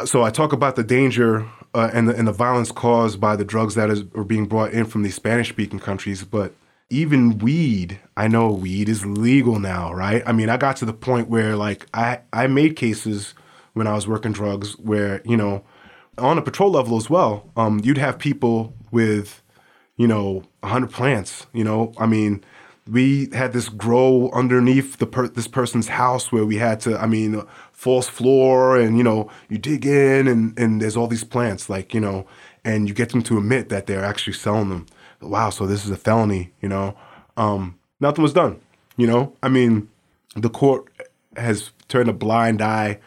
[0.06, 3.44] So I talk about the danger uh, and the and the violence caused by the
[3.44, 6.54] drugs that is are being brought in from these Spanish speaking countries, but
[6.90, 10.24] even weed, I know weed is legal now, right?
[10.26, 13.34] I mean, I got to the point where like I I made cases
[13.74, 15.66] when I was working drugs where you know
[16.18, 19.44] on a patrol level as well, um, you'd have people with
[19.98, 21.48] you know 100 plants.
[21.52, 22.46] You know, I mean,
[22.90, 27.06] we had this grow underneath the per- this person's house where we had to, I
[27.06, 31.70] mean, false floor, and you know, you dig in, and and there's all these plants,
[31.70, 32.26] like you know,
[32.66, 34.86] and you get them to admit that they're actually selling them.
[35.22, 36.98] Wow, so this is a felony, you know.
[37.38, 38.60] Um, nothing was done,
[38.98, 39.34] you know.
[39.42, 39.90] I mean,
[40.36, 40.90] the court
[41.38, 43.00] has turned a blind eye.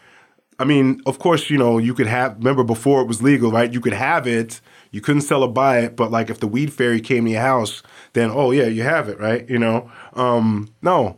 [0.59, 3.71] I mean, of course, you know, you could have, remember before it was legal, right?
[3.71, 4.59] You could have it,
[4.91, 7.41] you couldn't sell or buy it, but like if the weed fairy came to your
[7.41, 9.49] house, then, oh, yeah, you have it, right?
[9.49, 9.91] You know?
[10.13, 11.17] Um, no.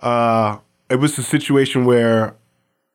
[0.00, 2.36] Uh, it was a situation where,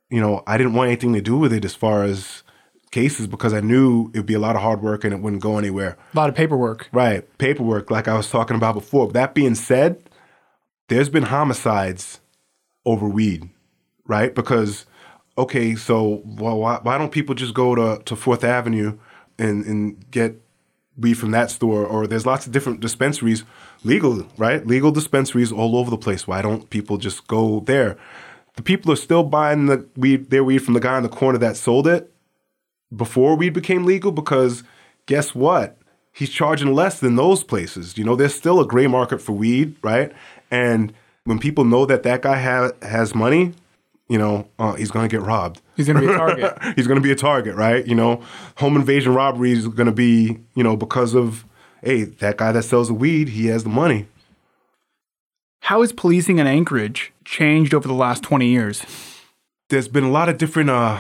[0.10, 2.44] you know, I didn't want anything to do with it as far as
[2.92, 5.42] cases because I knew it would be a lot of hard work and it wouldn't
[5.42, 5.98] go anywhere.
[6.14, 6.90] A lot of paperwork.
[6.92, 7.26] Right.
[7.38, 9.12] Paperwork, like I was talking about before.
[9.12, 10.10] That being said,
[10.88, 12.22] there's been homicides
[12.86, 13.50] over weed,
[14.06, 14.34] right?
[14.34, 14.86] Because,
[15.38, 18.98] okay, so well, why, why don't people just go to, to Fourth Avenue
[19.38, 20.42] and, and get
[20.98, 21.86] weed from that store?
[21.86, 23.44] Or there's lots of different dispensaries,
[23.84, 24.66] legal, right?
[24.66, 26.28] Legal dispensaries all over the place.
[26.28, 27.98] Why don't people just go there?
[28.56, 31.38] The people are still buying the weed, their weed from the guy in the corner
[31.40, 32.12] that sold it
[32.96, 34.64] before weed became legal because
[35.06, 35.78] guess what?
[36.14, 37.98] He's charging less than those places.
[37.98, 40.14] You know, there's still a gray market for weed, right?
[40.50, 40.94] And
[41.26, 43.54] when people know that that guy ha- has money,
[44.08, 45.62] you know, uh, he's going to get robbed.
[45.76, 46.58] He's going to be a target.
[46.76, 47.86] he's going to be a target, right?
[47.86, 48.22] You know,
[48.58, 51.46] home invasion robbery is going to be, you know, because of,
[51.84, 54.08] hey, that guy that sells the weed, he has the money.
[55.62, 58.86] How has policing in Anchorage changed over the last 20 years?
[59.70, 61.00] there's been a lot of different uh,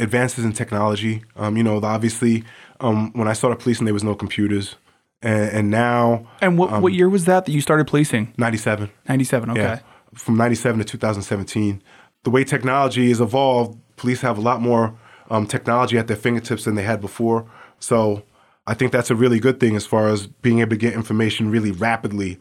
[0.00, 1.22] advances in technology.
[1.36, 2.44] Um, you know, obviously,
[2.80, 4.76] um, when I started policing, there was no computers,
[5.22, 8.32] and, and now And what what year was that that you started policing?
[8.38, 8.90] '97.
[9.08, 9.50] 97.
[9.50, 9.60] Okay.
[9.60, 9.78] Yeah,
[10.14, 11.82] from '97 to 2017.
[12.24, 14.98] The way technology has evolved, police have a lot more
[15.30, 17.48] um, technology at their fingertips than they had before.
[17.78, 18.24] So
[18.66, 21.50] I think that's a really good thing as far as being able to get information
[21.50, 22.38] really rapidly.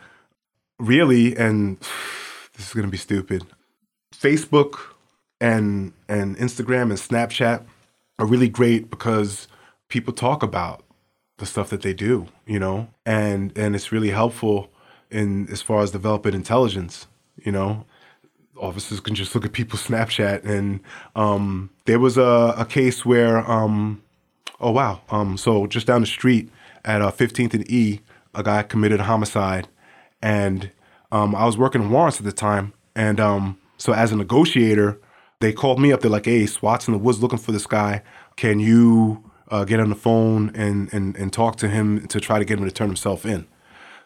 [0.79, 1.79] Really, and
[2.55, 3.45] this is going to be stupid.
[4.13, 4.79] Facebook
[5.41, 7.65] and and Instagram and Snapchat
[8.19, 9.47] are really great because
[9.89, 10.83] people talk about
[11.37, 14.71] the stuff that they do, you know, and and it's really helpful
[15.11, 17.85] in as far as developing intelligence, you know.
[18.59, 20.79] Officers can just look at people's Snapchat, and
[21.15, 24.01] um, there was a, a case where, um,
[24.59, 26.49] oh wow, um, so just down the street
[26.85, 28.01] at uh, 15th and E,
[28.35, 29.67] a guy committed a homicide,
[30.21, 30.71] and
[31.11, 34.99] um, I was working warrants at the time, and um, so as a negotiator,
[35.39, 36.01] they called me up.
[36.01, 38.01] They're like, "Hey, SWAT's in the woods looking for this guy.
[38.35, 42.39] Can you uh, get on the phone and, and and talk to him to try
[42.39, 43.45] to get him to turn himself in?"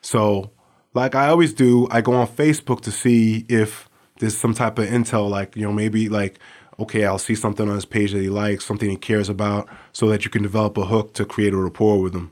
[0.02, 0.52] So,
[0.94, 3.87] like I always do, I go on Facebook to see if
[4.20, 6.40] there's some type of intel, like you know maybe like
[6.80, 10.08] okay, I'll see something on his page that he likes, something he cares about, so
[10.10, 12.32] that you can develop a hook to create a rapport with him.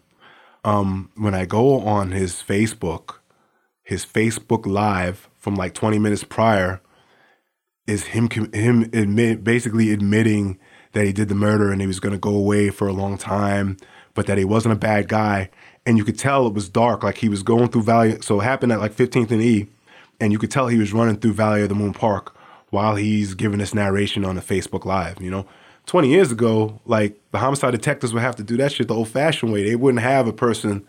[0.64, 3.16] Um, when I go on his Facebook,
[3.84, 6.82] his Facebook Live from like 20 minutes prior
[7.88, 10.60] is him him admit, basically admitting
[10.94, 13.18] that he did the murder and he was going to go away for a long
[13.18, 13.78] time,
[14.14, 15.50] but that he wasn't a bad guy.
[15.86, 18.20] And you could tell it was dark, like he was going through value.
[18.22, 19.68] So it happened at like 15th and E,
[20.20, 22.36] and you could tell he was running through Valley of the Moon Park
[22.70, 25.22] while he's giving this narration on the Facebook Live.
[25.22, 25.46] You know,
[25.86, 29.52] 20 years ago, like the homicide detectives would have to do that shit the old-fashioned
[29.52, 29.64] way.
[29.64, 30.86] They wouldn't have a person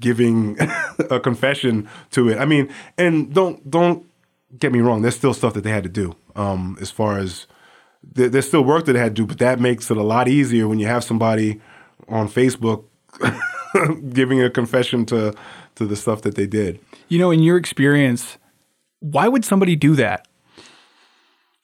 [0.00, 0.56] giving
[1.10, 2.38] a confession to it.
[2.38, 4.08] I mean, and don't don't
[4.58, 5.02] get me wrong.
[5.02, 6.14] There's still stuff that they had to do.
[6.36, 7.46] Um, as far as
[8.02, 10.28] there, there's still work that they had to do, but that makes it a lot
[10.28, 11.60] easier when you have somebody
[12.08, 12.84] on Facebook
[14.12, 15.34] giving a confession to
[15.74, 16.80] to the stuff that they did.
[17.08, 18.38] You know, in your experience,
[19.00, 20.26] why would somebody do that?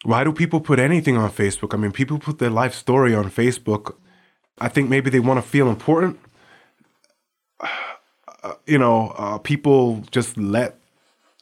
[0.04, 1.74] Why do people put anything on Facebook?
[1.74, 3.94] I mean, people put their life story on Facebook.
[4.58, 6.18] I think maybe they want to feel important.
[7.60, 10.78] Uh, you know, uh, people just let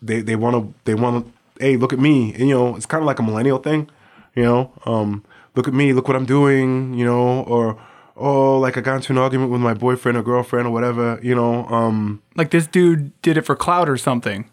[0.01, 1.33] they they want to they want to.
[1.61, 2.33] Hey, look at me.
[2.35, 3.91] And, you know, it's kind of like a millennial thing.
[4.35, 5.25] You know, um,
[5.57, 5.93] look at me.
[5.93, 6.95] Look what I'm doing.
[6.95, 7.79] You know, or
[8.17, 11.19] oh, like I got into an argument with my boyfriend or girlfriend or whatever.
[11.23, 14.49] You know, um, Like this dude did it for clout or something.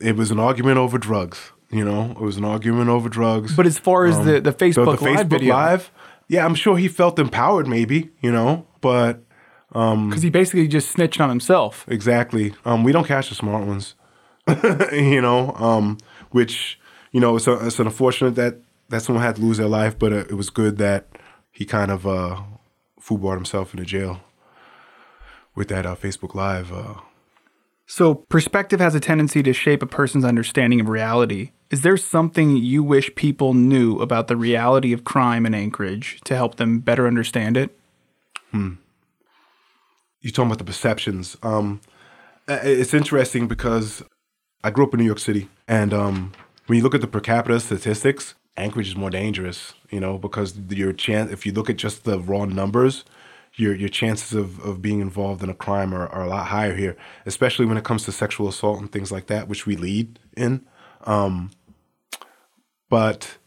[0.00, 1.52] It was an argument over drugs.
[1.70, 3.56] You know, it was an argument over drugs.
[3.56, 5.90] But as far as the, the So Facebook, Live video, Live,
[6.28, 8.10] yeah, I'm sure he felt empowered, maybe.
[8.20, 9.22] You know, but
[9.68, 11.84] because he basically just snitched on himself.
[11.88, 13.94] exactly, um, we don't catch the smart ones.
[14.92, 15.98] you know, um,
[16.30, 16.78] which
[17.14, 20.12] you know, it's, a, it's unfortunate that that someone had to lose their life, but
[20.12, 21.06] it, it was good that
[21.50, 22.42] he kind of uh,
[23.00, 24.20] footballed himself into jail
[25.54, 26.72] with that uh, Facebook Live.
[26.72, 26.94] Uh,
[27.86, 31.50] So, perspective has a tendency to shape a person's understanding of reality.
[31.70, 36.34] Is there something you wish people knew about the reality of crime in Anchorage to
[36.34, 37.76] help them better understand it?
[38.50, 38.74] Hmm.
[40.20, 41.36] you're talking about the perceptions.
[41.42, 41.80] Um,
[42.46, 44.02] it's interesting because
[44.62, 46.32] I grew up in New York City, and um,
[46.66, 49.74] when you look at the per capita statistics, Anchorage is more dangerous.
[49.90, 53.04] You know, because your chance, if you look at just the raw numbers,
[53.56, 56.74] your your chances of, of being involved in a crime are, are a lot higher
[56.74, 60.18] here, especially when it comes to sexual assault and things like that, which we lead
[60.36, 60.66] in.
[61.04, 61.50] Um,
[62.88, 63.38] but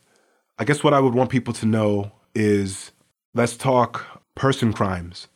[0.58, 2.92] I guess what I would want people to know is
[3.34, 5.28] let's talk person crimes.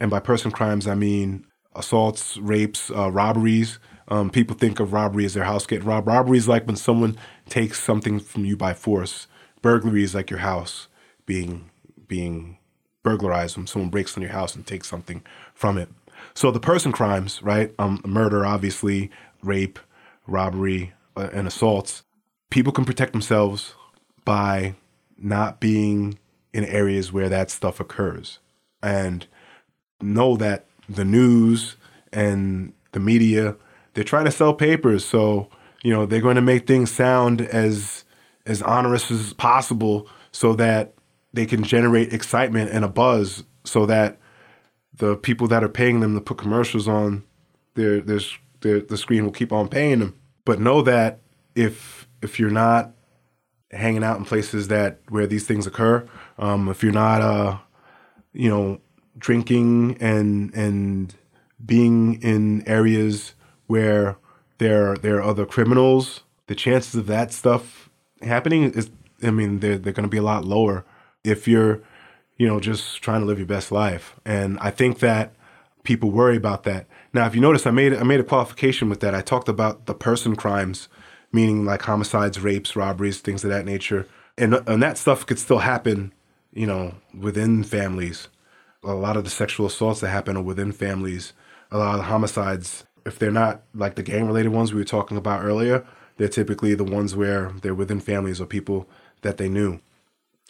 [0.00, 3.78] And by person crimes, I mean assaults, rapes, uh, robberies.
[4.08, 6.06] Um, people think of robbery as their house getting robbed.
[6.06, 7.16] Robbery is like when someone
[7.48, 9.26] takes something from you by force.
[9.62, 10.88] Burglary is like your house
[11.26, 11.70] being
[12.06, 12.58] being
[13.04, 15.22] burglarized when someone breaks in your house and takes something
[15.54, 15.88] from it.
[16.34, 17.72] So the person crimes, right?
[17.78, 19.10] Um, murder, obviously,
[19.42, 19.78] rape,
[20.26, 22.02] robbery, uh, and assaults.
[22.50, 23.74] People can protect themselves
[24.24, 24.74] by
[25.16, 26.18] not being
[26.52, 28.40] in areas where that stuff occurs,
[28.82, 29.26] and
[30.00, 31.76] know that the news
[32.12, 33.56] and the media
[33.94, 35.48] they're trying to sell papers so
[35.82, 38.04] you know they're going to make things sound as
[38.46, 40.93] as onerous as possible so that
[41.34, 44.18] they can generate excitement and a buzz so that
[44.96, 47.24] the people that are paying them to put commercials on
[47.74, 48.20] their their,
[48.60, 50.18] their the screen will keep on paying them.
[50.44, 51.20] But know that
[51.54, 52.92] if if you're not
[53.70, 56.06] hanging out in places that where these things occur
[56.38, 57.58] um, if you're not uh
[58.32, 58.80] you know
[59.18, 61.14] drinking and and
[61.64, 63.34] being in areas
[63.66, 64.16] where
[64.58, 67.90] there there are other criminals, the chances of that stuff
[68.22, 68.90] happening is
[69.22, 70.84] I mean, they're they're going to be a lot lower
[71.24, 71.80] if you're,
[72.36, 74.14] you know, just trying to live your best life.
[74.24, 75.34] And I think that
[75.82, 76.86] people worry about that.
[77.12, 79.14] Now, if you notice, I made I made a qualification with that.
[79.14, 80.88] I talked about the person crimes,
[81.32, 84.06] meaning like homicides, rapes, robberies, things of that nature,
[84.36, 86.12] and and that stuff could still happen,
[86.52, 88.28] you know, within families.
[88.82, 91.32] A lot of the sexual assaults that happen are within families.
[91.70, 94.84] A lot of the homicides, if they're not like the gang related ones we were
[94.84, 98.88] talking about earlier, they're typically the ones where they're within families or people
[99.22, 99.80] that they knew.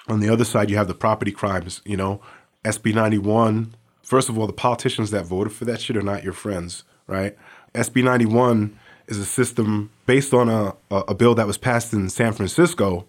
[0.09, 2.21] On the other side, you have the property crimes, you know,
[2.65, 3.75] SB 91.
[4.03, 7.37] First of all, the politicians that voted for that shit are not your friends, right?
[7.75, 12.33] SB 91 is a system based on a, a bill that was passed in San
[12.33, 13.07] Francisco.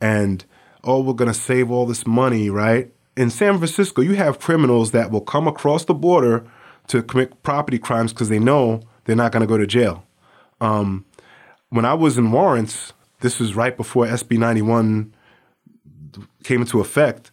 [0.00, 0.44] And,
[0.84, 2.92] oh, we're going to save all this money, right?
[3.16, 6.46] In San Francisco, you have criminals that will come across the border
[6.86, 10.04] to commit property crimes because they know they're not going to go to jail.
[10.60, 11.04] Um,
[11.70, 15.12] when I was in warrants, this was right before SB 91
[16.44, 17.30] came into effect.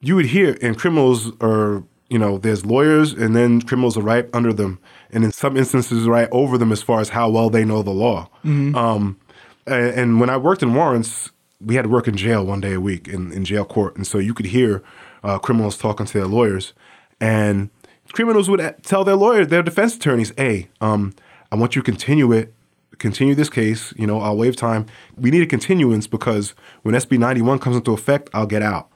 [0.00, 4.28] You would hear, and criminals are, you know, there's lawyers, and then criminals are right
[4.32, 4.78] under them,
[5.10, 7.90] and in some instances, right over them as far as how well they know the
[7.90, 8.28] law.
[8.44, 8.74] Mm-hmm.
[8.74, 9.18] Um,
[9.66, 12.74] and, and, when I worked in warrants, we had to work in jail one day
[12.74, 14.82] a week in, in jail court, and so you could hear
[15.22, 16.74] uh, criminals talking to their lawyers,
[17.20, 17.70] and
[18.12, 21.14] criminals would tell their lawyers, their defense attorneys, "Hey, um,
[21.50, 22.52] I want you to continue it
[22.98, 23.92] continue this case.
[23.96, 24.86] You know, I'll waive time.
[25.16, 28.90] We need a continuance because when SB 91 comes into effect, I'll get out.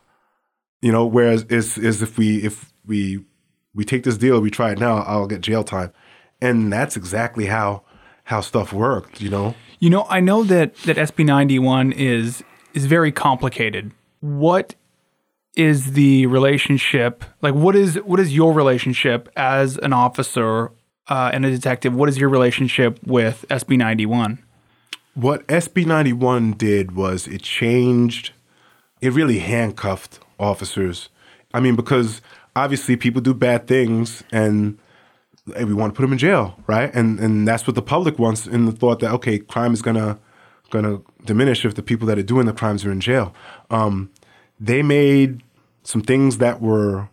[0.80, 3.24] You know, whereas is is if we if we
[3.74, 5.92] we take this deal, we try it now, I'll get jail time,
[6.40, 7.82] and that's exactly how
[8.24, 9.20] how stuff worked.
[9.20, 9.54] You know.
[9.80, 12.42] You know, I know that that SB 91 is
[12.74, 13.92] is very complicated.
[14.20, 14.74] What
[15.56, 17.54] is the relationship like?
[17.54, 20.70] What is what is your relationship as an officer
[21.08, 24.38] uh, and a detective, what is your relationship with SB 91?
[25.14, 28.32] What SB 91 did was it changed,
[29.00, 31.08] it really handcuffed officers.
[31.52, 32.20] I mean, because
[32.54, 34.78] obviously people do bad things and
[35.56, 36.94] we want to put them in jail, right?
[36.94, 40.18] And and that's what the public wants in the thought that okay, crime is gonna
[40.70, 43.34] gonna diminish if the people that are doing the crimes are in jail.
[43.70, 44.10] Um,
[44.60, 45.42] they made
[45.82, 47.08] some things that were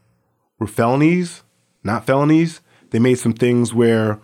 [0.60, 1.43] were felonies,
[1.84, 2.62] not felonies,
[2.92, 4.20] they made some things where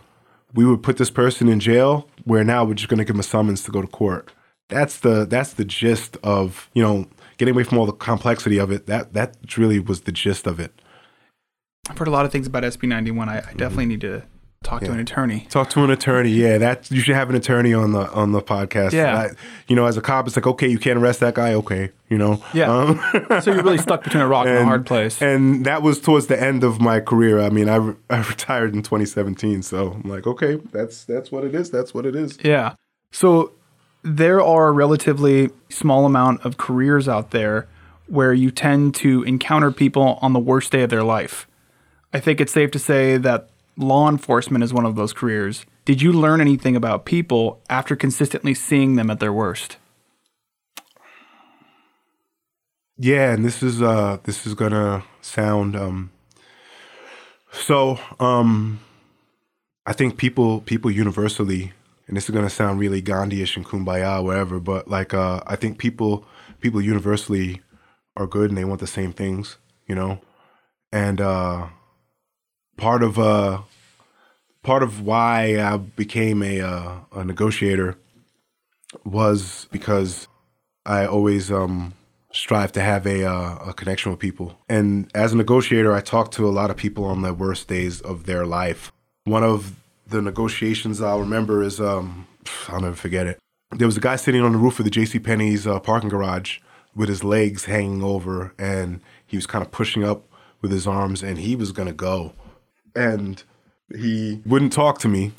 [0.54, 3.20] we would put this person in jail where now we're just going to give them
[3.20, 4.32] a summons to go to court.
[4.70, 7.08] That's the that's the gist of you know
[7.38, 8.88] getting away from all the complexity of it.
[8.88, 10.74] That that really was the gist of it.
[11.90, 13.28] I've heard a lot of things about SB ninety one.
[13.28, 13.90] I, I definitely mm-hmm.
[13.90, 14.24] need to
[14.64, 14.90] talk yeah.
[14.90, 15.48] to an attorney.
[15.50, 16.30] Talk to an attorney.
[16.30, 18.92] Yeah, that you should have an attorney on the on the podcast.
[18.92, 19.30] Yeah, I,
[19.68, 21.54] you know, as a cop, it's like okay, you can't arrest that guy.
[21.54, 22.44] Okay, you know.
[22.54, 22.72] Yeah.
[22.72, 23.00] Um,
[23.42, 25.22] so you're really stuck between a rock and, and, a hard place.
[25.22, 27.40] And that was towards the end of my career.
[27.40, 27.76] I mean, I,
[28.10, 31.72] I retired in 2017, so I'm like, okay, that's that's what it is.
[31.72, 32.38] That's what it is.
[32.44, 32.76] Yeah.
[33.12, 33.54] So
[34.04, 37.68] there are a relatively small amount of careers out there
[38.08, 41.48] where you tend to encounter people on the worst day of their life.
[42.14, 45.66] I think it's safe to say that law enforcement is one of those careers.
[45.86, 49.78] Did you learn anything about people after consistently seeing them at their worst?
[52.98, 56.12] Yeah, and this is uh this is gonna sound um
[57.52, 58.80] so um
[59.88, 61.74] I think people people universally
[62.08, 65.80] and this is gonna sound really Gandhi-ish and kumbaya, whatever, but like uh I think
[65.80, 66.26] people
[66.60, 67.62] people universally
[68.16, 69.58] are good and they want the same things,
[69.88, 70.20] you know?
[70.92, 71.70] And uh
[72.82, 73.62] part of uh
[74.64, 77.98] part of why I became a uh, a negotiator
[79.06, 80.28] was because
[80.86, 81.94] I always um,
[82.34, 84.58] strive to have a uh, a connection with people.
[84.68, 88.02] And as a negotiator, I talk to a lot of people on the worst days
[88.02, 88.92] of their life.
[89.24, 89.76] One of
[90.08, 92.28] the negotiations I'll remember is um,
[92.68, 93.40] I'll never forget it.
[93.72, 95.20] There was a guy sitting on the roof of the J.C.
[95.20, 96.60] Penney's uh, parking garage
[96.94, 100.26] with his legs hanging over, and he was kind of pushing up
[100.62, 102.34] with his arms, and he was gonna go.
[102.96, 103.44] And
[103.96, 105.34] he wouldn't talk to me.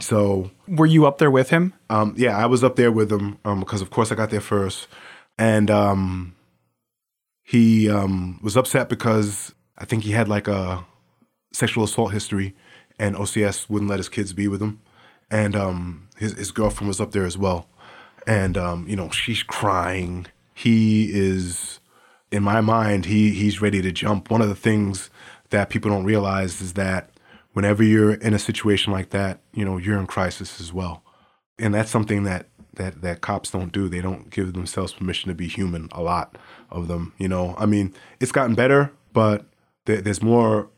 [0.00, 1.74] So were you up there with him?
[1.90, 4.40] Um, yeah, I was up there with him um, because, of course, I got there
[4.40, 4.88] first,
[5.38, 6.34] and um,
[7.42, 10.84] he um, was upset because I think he had like a
[11.52, 12.54] sexual assault history,
[12.98, 14.80] and OCS wouldn't let his kids be with him,
[15.30, 17.68] and um, his his girlfriend was up there as well,
[18.26, 20.26] and um, you know she's crying.
[20.54, 21.80] He is,
[22.30, 24.30] in my mind, he he's ready to jump.
[24.30, 25.10] One of the things
[25.52, 27.10] that people don't realize is that
[27.52, 31.02] whenever you're in a situation like that, you know, you're in crisis as well.
[31.58, 33.88] And that's something that that that cops don't do.
[33.88, 35.88] They don't give themselves permission to be human.
[35.92, 36.36] A lot
[36.70, 37.54] of them, you know.
[37.58, 39.44] I mean, it's gotten better, but
[39.86, 40.68] th- there's more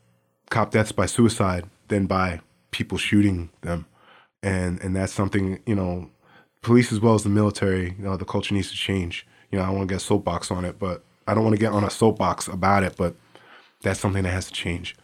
[0.51, 2.41] cop deaths by suicide than by
[2.73, 3.87] people shooting them,
[4.43, 6.11] and and that's something you know,
[6.63, 7.95] police as well as the military.
[7.97, 10.05] You know, the culture needs to change You know, I don't want to get a
[10.05, 13.15] soapbox on it, but I don't want to get on a soapbox about it, but
[13.85, 14.97] that's something that has to change.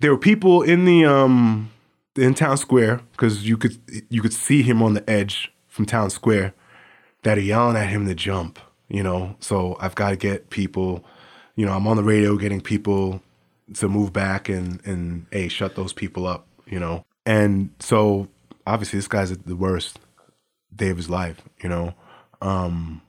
[0.00, 1.70] There were people in the um
[2.16, 3.78] in town square because you could
[4.08, 6.54] you could see him on the edge from town square
[7.22, 8.58] that are yelling at him to jump.
[8.88, 11.04] You know, so I've got to get people.
[11.56, 13.20] You know, I'm on the radio getting people
[13.74, 16.46] to move back and and hey, shut those people up.
[16.66, 18.28] You know, and so
[18.66, 19.98] obviously this guy's at the worst
[20.74, 21.42] day of his life.
[21.62, 21.94] You know,
[22.40, 23.02] um,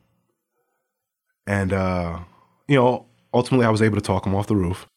[1.47, 2.19] and uh,
[2.67, 4.87] you know, ultimately I was able to talk him off the roof,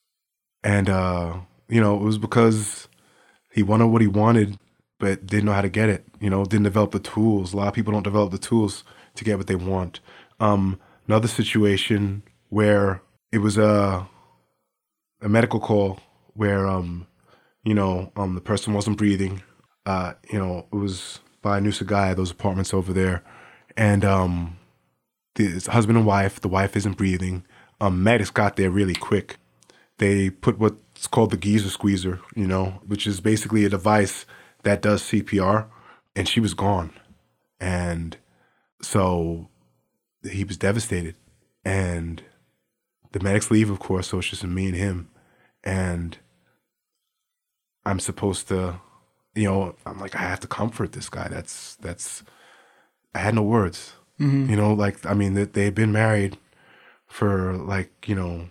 [0.62, 1.36] and uh,
[1.68, 2.88] you know, it was because
[3.52, 4.58] he wanted what he wanted,
[4.98, 6.04] but didn't know how to get it.
[6.20, 7.52] You know, didn't develop the tools.
[7.52, 10.00] A lot of people don't develop the tools to get what they want.
[10.40, 14.06] Um, another situation where it was a
[15.20, 16.00] a medical call
[16.34, 17.06] where um,
[17.64, 19.42] you know um, the person wasn't breathing.
[19.84, 23.24] Uh, you know, it was by Noosa Guy, those apartments over there,
[23.76, 24.58] and um,
[25.34, 26.40] the husband and wife.
[26.40, 27.44] The wife isn't breathing.
[27.82, 29.38] Um, medics got there really quick.
[29.98, 34.24] They put what's called the Geezer Squeezer, you know, which is basically a device
[34.62, 35.66] that does CPR,
[36.14, 36.92] and she was gone,
[37.58, 38.16] and
[38.80, 39.48] so
[40.22, 41.16] he was devastated,
[41.64, 42.22] and
[43.10, 44.06] the medics leave, of course.
[44.06, 45.10] So it's just me and him,
[45.64, 46.16] and
[47.84, 48.80] I'm supposed to,
[49.34, 51.26] you know, I'm like I have to comfort this guy.
[51.26, 52.22] That's that's.
[53.12, 53.94] I had no words.
[54.48, 56.38] You know, like I mean, they they had been married
[57.12, 58.48] for like you know,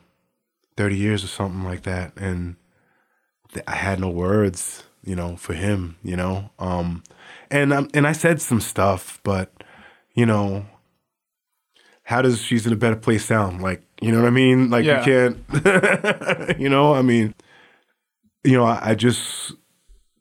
[0.77, 2.55] thirty years or something like that, and
[3.51, 4.83] th- I had no words.
[5.03, 5.97] You know, for him.
[6.03, 7.03] You know, um,
[7.49, 9.51] and um, and I said some stuff, but
[10.13, 10.67] you know,
[12.03, 13.63] how does she's in a better place sound?
[13.63, 14.69] Like, you know what I mean?
[14.69, 14.99] Like Yeah.
[14.99, 17.33] you can't, you know, I mean,
[18.43, 19.53] you know, I, I just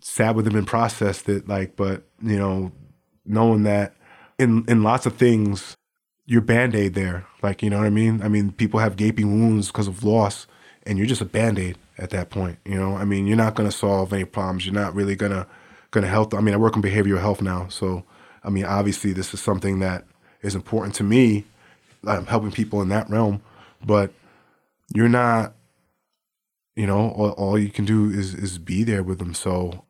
[0.00, 1.46] sat with him and processed it.
[1.46, 2.72] Like, but you know,
[3.26, 3.94] knowing that
[4.38, 5.76] in in lots of things,
[6.30, 7.26] you're band aid there.
[7.42, 8.22] Like, you know what I mean?
[8.22, 10.46] I mean, people have gaping wounds because of loss,
[10.86, 12.60] and you're just a band aid at that point.
[12.64, 14.64] You know, I mean, you're not going to solve any problems.
[14.64, 15.48] You're not really gonna
[15.90, 16.32] gonna help.
[16.32, 18.04] I mean, I work in behavioral health now, so
[18.44, 20.04] I mean, obviously, this is something that
[20.40, 21.46] is important to me.
[22.06, 23.42] I'm helping people in that realm,
[23.84, 24.12] but
[24.94, 25.54] you're not.
[26.76, 29.34] You know, all, all you can do is is be there with them.
[29.34, 29.84] So,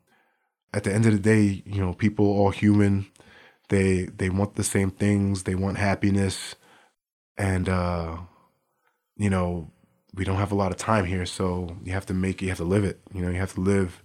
[0.73, 3.09] at the end of the day, you know, people are all human.
[3.71, 5.45] They they want the same things.
[5.45, 6.55] They want happiness,
[7.39, 8.19] and uh,
[9.17, 9.71] you know,
[10.15, 12.59] we don't have a lot of time here, so you have to make you have
[12.59, 13.01] to live it.
[13.15, 14.03] You know, you have to live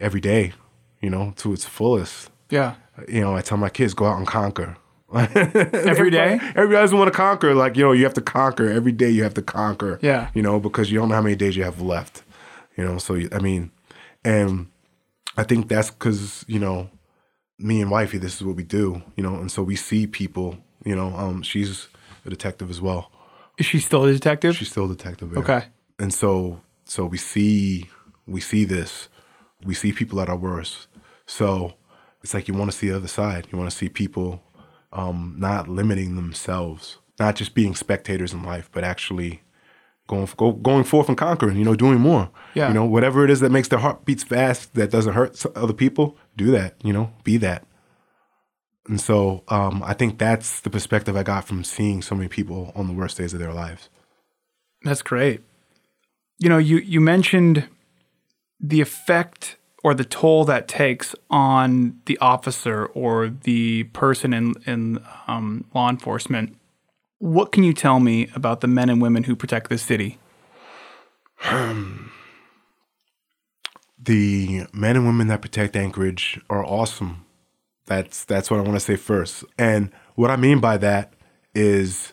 [0.00, 0.52] every day.
[1.00, 2.74] You know, to its fullest Yeah.
[3.08, 4.76] you know, I tell my kids go out and conquer.
[5.12, 6.38] Every day?
[6.54, 7.54] Everybody doesn't want to conquer.
[7.54, 8.70] Like, you know, you have to conquer.
[8.70, 9.98] Every day you have to conquer.
[10.00, 10.30] Yeah.
[10.32, 12.22] You know, because you don't know how many days you have left.
[12.78, 13.72] You know, so, I mean,
[14.24, 14.68] and
[15.36, 16.88] I think that's because, you know,
[17.62, 20.58] me and wifey, this is what we do, you know, and so we see people,
[20.84, 21.88] you know, um, she's
[22.24, 23.10] a detective as well.
[23.58, 24.56] Is she still a detective?
[24.56, 25.32] She's still a detective.
[25.32, 25.38] yeah.
[25.38, 25.64] okay.
[25.98, 27.88] And so so we see
[28.26, 29.08] we see this.
[29.64, 30.88] We see people at our worst.
[31.26, 31.74] So
[32.22, 33.48] it's like you want to see the other side.
[33.50, 34.42] You want to see people
[34.92, 39.42] um, not limiting themselves, not just being spectators in life, but actually
[40.12, 41.56] going go, going forth and conquering.
[41.56, 42.30] You know, doing more.
[42.54, 42.68] Yeah.
[42.68, 45.72] You know, whatever it is that makes their heart beats fast, that doesn't hurt other
[45.72, 46.16] people.
[46.36, 46.74] Do that.
[46.84, 47.64] You know, be that.
[48.88, 52.72] And so um, I think that's the perspective I got from seeing so many people
[52.74, 53.88] on the worst days of their lives.
[54.82, 55.42] That's great.
[56.38, 57.68] You know, you you mentioned
[58.60, 65.02] the effect or the toll that takes on the officer or the person in in
[65.26, 66.56] um, law enforcement.
[67.22, 70.18] What can you tell me about the men and women who protect this city?
[73.96, 77.24] the men and women that protect Anchorage are awesome.
[77.86, 79.44] That's that's what I want to say first.
[79.56, 81.12] And what I mean by that
[81.54, 82.12] is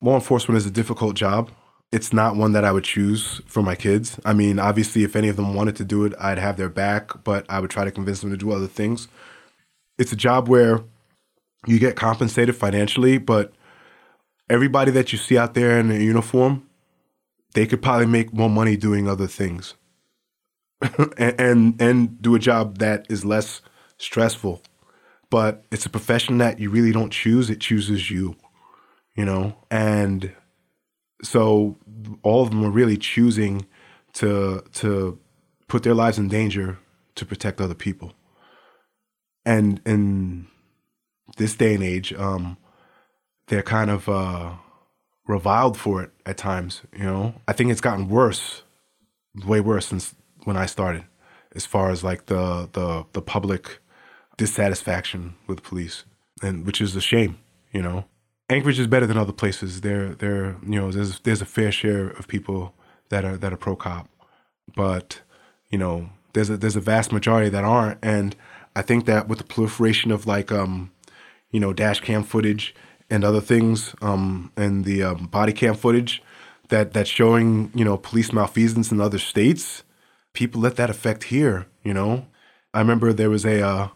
[0.00, 1.52] law enforcement is a difficult job.
[1.92, 4.18] It's not one that I would choose for my kids.
[4.24, 7.22] I mean, obviously if any of them wanted to do it, I'd have their back,
[7.22, 9.06] but I would try to convince them to do other things.
[9.98, 10.80] It's a job where
[11.64, 13.52] you get compensated financially, but
[14.48, 16.68] everybody that you see out there in a uniform,
[17.54, 19.74] they could probably make more money doing other things
[21.18, 23.60] and, and and do a job that is less
[23.98, 24.62] stressful.
[25.30, 28.36] But it's a profession that you really don't choose; it chooses you,
[29.14, 29.56] you know.
[29.70, 30.32] And
[31.22, 31.78] so
[32.22, 33.66] all of them are really choosing
[34.14, 35.18] to to
[35.68, 36.78] put their lives in danger
[37.14, 38.12] to protect other people.
[39.44, 40.46] And in
[41.36, 42.56] this day and age, um,
[43.52, 44.52] they're kind of uh,
[45.26, 46.80] reviled for it at times.
[46.96, 48.62] You know, I think it's gotten worse
[49.46, 51.04] way worse since when I started,
[51.54, 53.80] as far as like the the the public
[54.38, 56.04] dissatisfaction with police,
[56.42, 57.40] and which is a shame,
[57.72, 58.06] you know.
[58.48, 59.82] Anchorage is better than other places.
[59.82, 62.74] There, there, you know, there's there's a fair share of people
[63.10, 64.08] that are that are pro cop,
[64.74, 65.20] but
[65.68, 68.34] you know, there's a there's a vast majority that aren't, and
[68.74, 70.90] I think that with the proliferation of like um,
[71.50, 72.74] you know, dash cam footage
[73.12, 76.22] and other things, um, and the um, body cam footage
[76.68, 79.84] that that's showing you know police malfeasance in other states,
[80.32, 81.66] people let that affect here.
[81.84, 82.26] You know,
[82.72, 83.88] I remember there was a uh,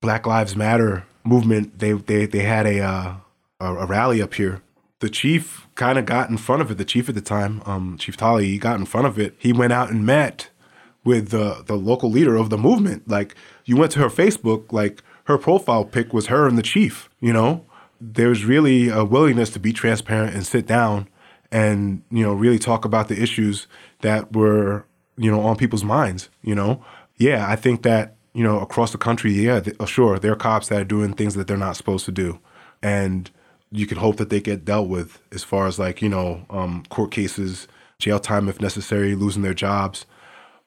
[0.00, 1.78] Black Lives Matter movement.
[1.78, 3.14] They they they had a uh,
[3.60, 4.60] a, rally up here.
[4.98, 6.78] The chief kind of got in front of it.
[6.78, 9.34] The chief at the time, um, Chief Tolley, he got in front of it.
[9.38, 10.50] He went out and met
[11.04, 13.08] with the the local leader of the movement.
[13.08, 17.08] Like you went to her Facebook, like her profile pic was her and the chief.
[17.20, 17.64] You know,
[18.12, 21.08] there's really a willingness to be transparent and sit down
[21.50, 23.66] and you know really talk about the issues
[24.00, 24.84] that were
[25.16, 26.28] you know on people's minds.
[26.42, 26.84] You know,
[27.16, 30.68] yeah, I think that you know across the country, yeah, th- sure, there are cops
[30.68, 32.38] that are doing things that they're not supposed to do,
[32.82, 33.30] and
[33.70, 36.84] you can hope that they get dealt with as far as like you know um,
[36.90, 37.66] court cases,
[37.98, 40.04] jail time if necessary, losing their jobs.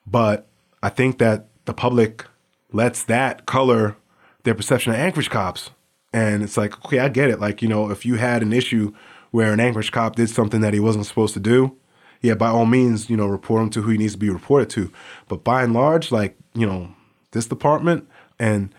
[0.06, 0.46] But
[0.82, 2.24] I think that the public
[2.72, 3.96] lets that color
[4.42, 5.70] their perception of Anchorage cops.
[6.12, 7.40] And it's like, okay, I get it.
[7.40, 8.92] Like, you know, if you had an issue
[9.30, 11.76] where an Anchorage cop did something that he wasn't supposed to do,
[12.22, 14.70] yeah, by all means, you know, report him to who he needs to be reported
[14.70, 14.90] to.
[15.28, 16.94] But by and large, like, you know,
[17.32, 18.74] this department, and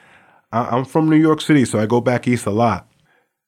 [0.52, 2.88] I, am from New York City, so I go back east a lot.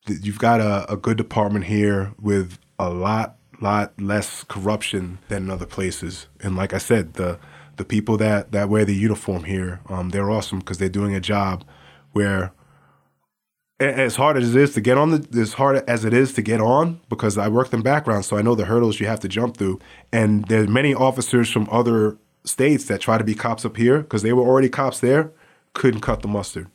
[0.08, 5.50] You've got a, a good department here with a lot, lot less corruption than in
[5.50, 6.28] other places.
[6.42, 7.40] And like I said, the
[7.78, 11.20] the people that that wear the uniform here, um, they're awesome because they're doing a
[11.20, 11.64] job
[12.12, 12.52] where
[13.82, 16.42] as hard as it is to get on the as hard as it is to
[16.42, 19.28] get on because I worked in background so I know the hurdles you have to
[19.28, 19.80] jump through.
[20.12, 24.22] And there's many officers from other states that try to be cops up here because
[24.22, 25.32] they were already cops there
[25.74, 26.68] couldn't cut the mustard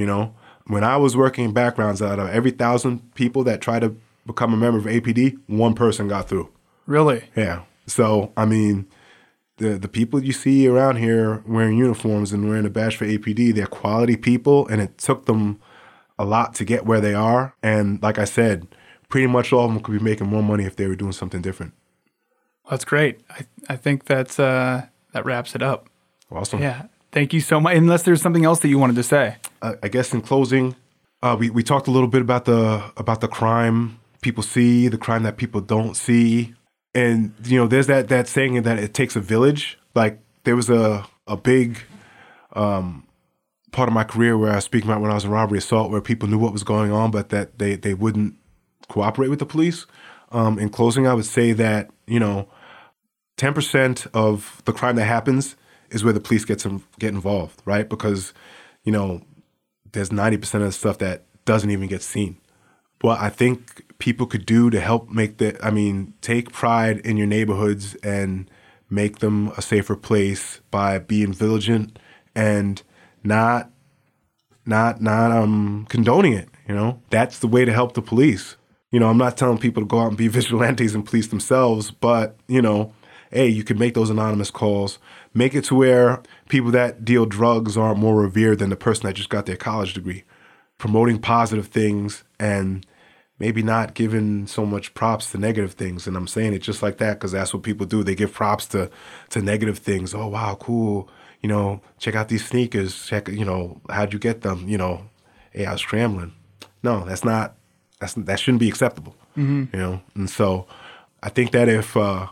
[0.00, 0.34] you know?
[0.66, 3.94] When I was working in backgrounds out of every thousand people that try to
[4.26, 6.48] become a member of APD one person got through.
[6.86, 7.24] Really?
[7.36, 7.62] Yeah.
[7.86, 8.86] So I mean
[9.56, 13.54] the the people you see around here wearing uniforms and wearing a badge for APD,
[13.54, 15.60] they're quality people, and it took them
[16.20, 17.54] a lot to get where they are.
[17.62, 18.66] And like I said,
[19.08, 21.42] pretty much all of them could be making more money if they were doing something
[21.42, 21.72] different.
[22.68, 23.20] That's great.
[23.30, 25.88] I I think that's uh, that wraps it up.
[26.30, 26.60] Awesome.
[26.60, 26.86] Yeah.
[27.12, 27.76] Thank you so much.
[27.76, 29.36] Unless there's something else that you wanted to say.
[29.62, 30.76] Uh, I guess in closing,
[31.22, 34.98] uh, we we talked a little bit about the about the crime people see, the
[34.98, 36.54] crime that people don't see
[36.94, 40.68] and you know there's that that saying that it takes a village like there was
[40.68, 41.78] a a big
[42.54, 43.06] um,
[43.72, 45.90] part of my career where I was speaking about when I was in robbery assault
[45.90, 48.34] where people knew what was going on but that they they wouldn't
[48.88, 49.86] cooperate with the police.
[50.32, 52.48] Um, in closing I would say that you know
[53.38, 55.56] 10% of the crime that happens
[55.90, 57.88] is where the police get some get involved right?
[57.88, 58.32] Because
[58.84, 59.22] you know
[59.92, 62.36] there's 90% of the stuff that doesn't even get seen.
[63.00, 67.16] What I think people could do to help make the I mean, take pride in
[67.16, 68.50] your neighborhoods and
[68.88, 71.98] make them a safer place by being vigilant
[72.34, 72.82] and
[73.22, 73.70] not
[74.66, 77.02] not not um condoning it, you know?
[77.10, 78.56] That's the way to help the police.
[78.90, 81.90] You know, I'm not telling people to go out and be vigilantes and police themselves,
[81.90, 82.92] but, you know,
[83.30, 84.98] hey, you can make those anonymous calls.
[85.32, 89.14] Make it to where people that deal drugs aren't more revered than the person that
[89.14, 90.24] just got their college degree.
[90.78, 92.84] Promoting positive things and
[93.38, 96.06] maybe not giving so much props to negative things.
[96.06, 98.02] And I'm saying it just like that because that's what people do.
[98.02, 98.90] They give props to
[99.30, 100.14] to negative things.
[100.14, 101.08] Oh wow, cool.
[101.40, 103.06] You know, check out these sneakers.
[103.06, 104.68] Check, you know, how'd you get them?
[104.68, 105.08] You know,
[105.52, 106.32] hey, I was scrambling.
[106.82, 107.56] No, that's not.
[108.00, 109.14] That's that shouldn't be acceptable.
[109.36, 109.64] Mm-hmm.
[109.74, 110.66] You know, and so
[111.22, 112.28] I think that if uh,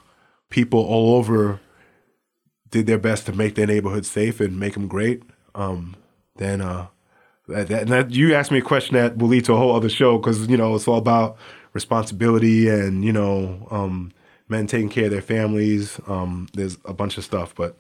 [0.51, 1.61] people all over
[2.71, 5.23] did their best to make their neighborhood safe and make them great,
[5.55, 5.97] um,
[6.37, 6.89] then uh,
[7.49, 9.89] that, that, that, you asked me a question that will lead to a whole other
[9.89, 11.37] show because you know it's all about
[11.73, 14.13] responsibility and you know um,
[14.49, 16.01] men taking care of their families.
[16.07, 17.79] Um, there's a bunch of stuff, but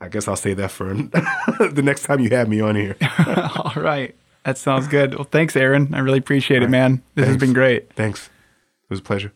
[0.00, 2.96] I guess I'll say that for the next time you have me on here.
[3.26, 5.14] all right, that sounds good.
[5.14, 5.92] Well, thanks, Aaron.
[5.92, 7.02] I really appreciate it, man.
[7.14, 7.28] This thanks.
[7.28, 7.92] has been great.
[7.94, 8.26] Thanks.
[8.26, 9.32] It was a pleasure.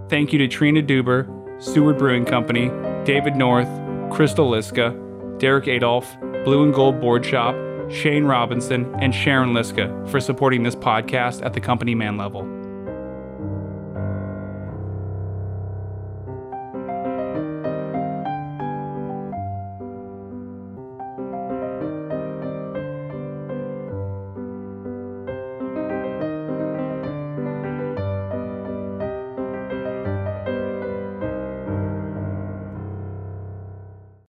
[0.09, 2.71] Thank you to Trina Duber, Seward Brewing Company,
[3.05, 3.69] David North,
[4.13, 7.57] Crystal Liska, Derek Adolph, Blue and Gold Board Shop,
[7.91, 12.64] Shane Robinson, and Sharon Liska for supporting this podcast at the company man level.